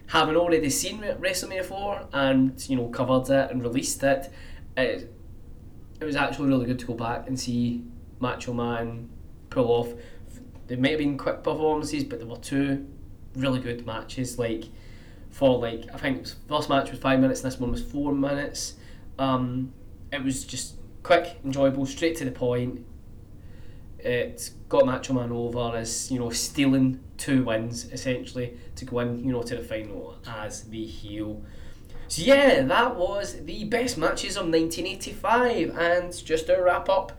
having 0.07 0.37
already 0.37 0.71
seen 0.71 1.01
WrestleMania 1.01 1.65
4 1.65 2.09
and, 2.13 2.71
you 2.71 2.77
know, 2.77 2.89
covered 2.89 3.29
it 3.31 3.51
and 3.51 3.63
released 3.63 4.03
it, 4.05 4.31
it, 4.77 5.13
it 6.01 6.05
was 6.05 6.15
actually 6.15 6.49
really 6.49 6.67
good 6.67 6.79
to 6.79 6.87
go 6.87 6.95
back 6.95 7.27
and 7.27 7.39
see 7.39 7.83
Macho 8.21 8.53
Man 8.53 9.09
pull 9.51 9.69
off. 9.69 9.89
They 10.67 10.77
might 10.77 10.93
have 10.93 10.99
been 10.99 11.19
quick 11.19 11.43
performances, 11.43 12.05
but 12.05 12.19
there 12.19 12.29
were 12.29 12.37
two 12.37 12.87
really 13.35 13.61
good 13.61 13.87
matches. 13.87 14.39
Like, 14.39 14.65
for 15.31 15.59
like, 15.59 15.87
I 15.93 15.99
think 15.99 16.27
first 16.49 16.69
match 16.69 16.91
was 16.91 17.01
five 17.01 17.21
minutes, 17.21 17.43
and 17.43 17.53
this 17.53 17.61
one 17.61 17.71
was 17.71 17.83
four 17.83 18.13
minutes. 18.15 18.75
Um, 19.19 19.73
it 20.13 20.23
was 20.23 20.45
just 20.45 20.77
quick, 21.03 21.39
enjoyable, 21.45 21.87
straight 21.87 22.17
to 22.17 22.25
the 22.25 22.31
point. 22.31 22.85
It 23.99 24.51
got 24.69 24.87
Macho 24.87 25.15
Man 25.15 25.33
over 25.33 25.77
as 25.77 26.11
you 26.11 26.19
know 26.19 26.31
stealing 26.31 27.01
two 27.17 27.45
wins 27.45 27.91
essentially 27.91 28.55
to 28.77 28.85
go 28.85 28.99
in 29.01 29.25
you 29.25 29.33
know 29.33 29.43
to 29.43 29.57
the 29.57 29.63
final 29.63 30.19
as 30.27 30.65
the 30.65 30.85
heel. 30.85 31.43
So 32.09 32.23
yeah, 32.23 32.63
that 32.63 32.97
was 32.97 33.45
the 33.45 33.65
best 33.65 33.97
matches 33.97 34.37
of 34.37 34.47
1985, 34.47 35.79
and 35.79 36.25
just 36.25 36.47
to 36.47 36.57
wrap 36.57 36.89
up 36.89 37.19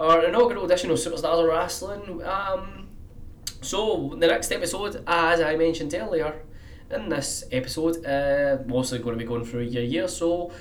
our 0.00 0.24
inaugural 0.24 0.64
edition 0.64 0.90
of 0.90 0.96
Superstars 0.96 1.40
of 1.40 1.46
Wrestling. 1.46 2.24
Um, 2.24 2.88
so 3.60 4.16
the 4.18 4.26
next 4.26 4.50
episode, 4.50 5.04
as 5.06 5.40
I 5.40 5.54
mentioned 5.56 5.94
earlier, 5.94 6.42
in 6.90 7.10
this 7.10 7.44
episode, 7.52 8.04
uh, 8.04 8.58
mostly 8.66 8.98
going 8.98 9.16
to 9.16 9.22
be 9.22 9.28
going 9.28 9.44
through 9.44 9.62
year 9.62 9.82
year. 9.82 10.08
So 10.08 10.52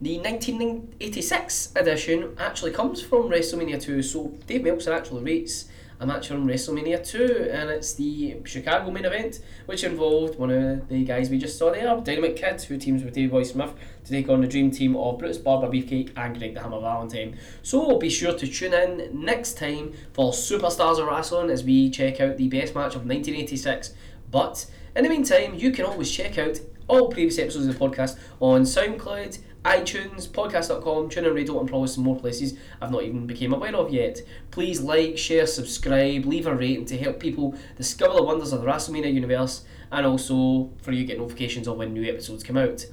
the 0.00 0.18
1986 0.18 1.72
edition 1.76 2.34
actually 2.38 2.72
comes 2.72 3.02
from 3.02 3.28
WrestleMania 3.28 3.80
2, 3.80 4.02
so 4.02 4.32
Dave 4.46 4.64
Meltzer 4.64 4.94
actually 4.94 5.22
rates 5.22 5.66
a 5.98 6.06
match 6.06 6.28
from 6.28 6.46
WrestleMania 6.46 7.06
2, 7.06 7.48
and 7.50 7.70
it's 7.70 7.94
the 7.94 8.36
Chicago 8.44 8.90
main 8.90 9.04
event, 9.04 9.40
which 9.64 9.82
involved 9.82 10.38
one 10.38 10.50
of 10.50 10.88
the 10.88 11.04
guys 11.04 11.30
we 11.30 11.38
just 11.38 11.58
saw 11.58 11.70
there, 11.70 11.96
Dynamite 12.00 12.36
Kid, 12.36 12.60
who 12.62 12.76
teams 12.76 13.02
with 13.02 13.14
Davey 13.14 13.28
Boy 13.28 13.42
Smith 13.44 13.74
to 14.04 14.10
take 14.10 14.28
on 14.28 14.42
the 14.42 14.46
dream 14.46 14.70
team 14.70 14.94
of 14.96 15.18
Brutus 15.18 15.38
Barber 15.38 15.68
Beefcake 15.68 16.10
and 16.16 16.38
Greg 16.38 16.54
the 16.54 16.60
Hammer 16.60 16.80
Valentine. 16.80 17.38
So 17.62 17.96
be 17.98 18.10
sure 18.10 18.36
to 18.36 18.46
tune 18.46 18.74
in 18.74 19.24
next 19.24 19.56
time 19.56 19.94
for 20.12 20.32
Superstars 20.32 20.98
of 20.98 21.06
Wrestling 21.06 21.50
as 21.50 21.64
we 21.64 21.88
check 21.90 22.20
out 22.20 22.36
the 22.36 22.48
best 22.48 22.74
match 22.74 22.94
of 22.94 23.06
1986. 23.06 23.94
But 24.30 24.66
in 24.94 25.04
the 25.04 25.10
meantime, 25.10 25.54
you 25.54 25.70
can 25.70 25.86
always 25.86 26.10
check 26.10 26.36
out 26.36 26.60
all 26.88 27.08
previous 27.08 27.38
episodes 27.38 27.66
of 27.66 27.78
the 27.78 27.84
podcast 27.84 28.18
on 28.40 28.62
SoundCloud, 28.62 29.38
iTunes, 29.66 30.28
podcast.com, 30.28 31.10
TuneIn 31.10 31.34
Radio, 31.34 31.58
and 31.58 31.68
probably 31.68 31.88
some 31.88 32.04
more 32.04 32.14
places 32.14 32.56
I've 32.80 32.92
not 32.92 33.02
even 33.02 33.26
became 33.26 33.52
aware 33.52 33.74
of 33.74 33.92
yet. 33.92 34.20
Please 34.52 34.80
like, 34.80 35.18
share, 35.18 35.44
subscribe, 35.44 36.24
leave 36.24 36.46
a 36.46 36.54
rating 36.54 36.84
to 36.86 36.96
help 36.96 37.18
people 37.18 37.56
discover 37.76 38.14
the 38.14 38.22
wonders 38.22 38.52
of 38.52 38.60
the 38.60 38.66
WrestleMania 38.66 39.12
universe, 39.12 39.64
and 39.90 40.06
also 40.06 40.70
for 40.82 40.92
you 40.92 41.00
to 41.00 41.04
get 41.04 41.18
notifications 41.18 41.66
of 41.66 41.78
when 41.78 41.92
new 41.92 42.08
episodes 42.08 42.44
come 42.44 42.56
out. 42.56 42.86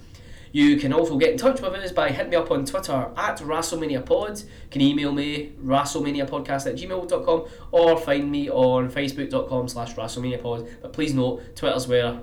You 0.51 0.77
can 0.77 0.93
also 0.93 1.15
get 1.17 1.29
in 1.29 1.37
touch 1.37 1.61
with 1.61 1.73
us 1.73 1.91
by 1.91 2.09
hitting 2.09 2.31
me 2.31 2.37
up 2.37 2.49
on 2.49 2.65
Twitter 2.65 3.11
at 3.17 3.37
WrestleManiaPod. 3.37 4.43
You 4.43 4.49
can 4.71 4.81
email 4.81 5.11
me, 5.11 5.53
WrestleManiaPodcast 5.63 6.67
at 6.67 6.75
gmail.com, 6.75 7.45
or 7.71 7.97
find 7.99 8.31
me 8.31 8.49
on 8.49 8.89
Facebook.com 8.89 9.67
slash 9.67 9.93
WrestleManiaPod. 9.93 10.81
But 10.81 10.91
please 10.91 11.13
note, 11.13 11.55
Twitter's 11.55 11.87
where 11.87 12.19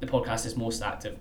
the 0.00 0.06
podcast 0.06 0.46
is 0.46 0.56
most 0.56 0.82
active. 0.82 1.18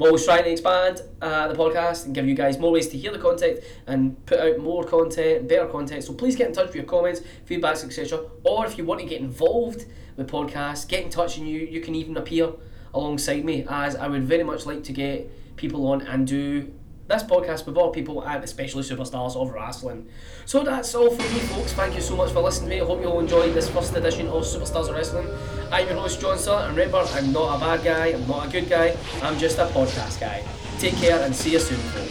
I'm 0.00 0.06
always 0.06 0.24
trying 0.24 0.44
to 0.44 0.50
expand 0.50 1.02
uh, 1.20 1.48
the 1.48 1.54
podcast 1.54 2.06
and 2.06 2.14
give 2.14 2.26
you 2.26 2.34
guys 2.34 2.58
more 2.58 2.72
ways 2.72 2.88
to 2.88 2.96
hear 2.96 3.12
the 3.12 3.18
content 3.18 3.60
and 3.86 4.24
put 4.24 4.40
out 4.40 4.58
more 4.58 4.82
content, 4.82 5.46
better 5.46 5.66
content. 5.66 6.04
So 6.04 6.14
please 6.14 6.36
get 6.36 6.48
in 6.48 6.54
touch 6.54 6.68
with 6.68 6.76
your 6.76 6.84
comments, 6.84 7.20
feedbacks, 7.46 7.84
etc. 7.84 8.24
Or 8.42 8.64
if 8.64 8.78
you 8.78 8.86
want 8.86 9.02
to 9.02 9.06
get 9.06 9.20
involved 9.20 9.84
with 10.16 10.26
podcasts, 10.26 10.88
get 10.88 11.04
in 11.04 11.10
touch 11.10 11.36
and 11.36 11.46
you 11.46 11.58
you 11.58 11.82
can 11.82 11.94
even 11.94 12.16
appear 12.16 12.50
alongside 12.94 13.44
me 13.44 13.66
as 13.68 13.94
I 13.94 14.08
would 14.08 14.24
very 14.24 14.42
much 14.42 14.64
like 14.64 14.82
to 14.84 14.92
get 14.94 15.30
people 15.58 15.86
on 15.88 16.00
and 16.00 16.26
do 16.26 16.72
this 17.06 17.22
podcast 17.22 17.66
with 17.66 17.76
all 17.76 17.90
people 17.90 18.22
and 18.22 18.42
especially 18.42 18.82
superstars 18.82 19.36
of 19.36 19.50
wrestling. 19.50 20.08
So 20.46 20.64
that's 20.64 20.94
all 20.94 21.10
from 21.10 21.34
me, 21.34 21.40
folks. 21.40 21.74
Thank 21.74 21.94
you 21.94 22.00
so 22.00 22.16
much 22.16 22.32
for 22.32 22.40
listening 22.40 22.70
to 22.70 22.76
me. 22.76 22.80
I 22.80 22.86
hope 22.86 23.02
you 23.02 23.08
all 23.08 23.20
enjoyed 23.20 23.52
this 23.52 23.68
first 23.68 23.94
edition 23.94 24.28
of 24.28 24.44
Superstars 24.44 24.88
of 24.88 24.94
Wrestling. 24.94 25.28
I'm 25.72 25.86
your 25.86 25.96
host, 25.98 26.20
John 26.20 26.36
Sutton, 26.36 26.68
and 26.68 26.76
remember, 26.76 26.98
I'm 26.98 27.32
not 27.32 27.56
a 27.56 27.60
bad 27.60 27.84
guy, 27.84 28.06
I'm 28.08 28.26
not 28.26 28.46
a 28.46 28.50
good 28.50 28.68
guy, 28.68 28.96
I'm 29.22 29.38
just 29.38 29.58
a 29.58 29.66
podcast 29.66 30.18
guy. 30.18 30.44
Take 30.78 30.96
care 30.96 31.20
and 31.22 31.34
see 31.34 31.52
you 31.52 31.60
soon, 31.60 31.78
folks. 31.78 32.09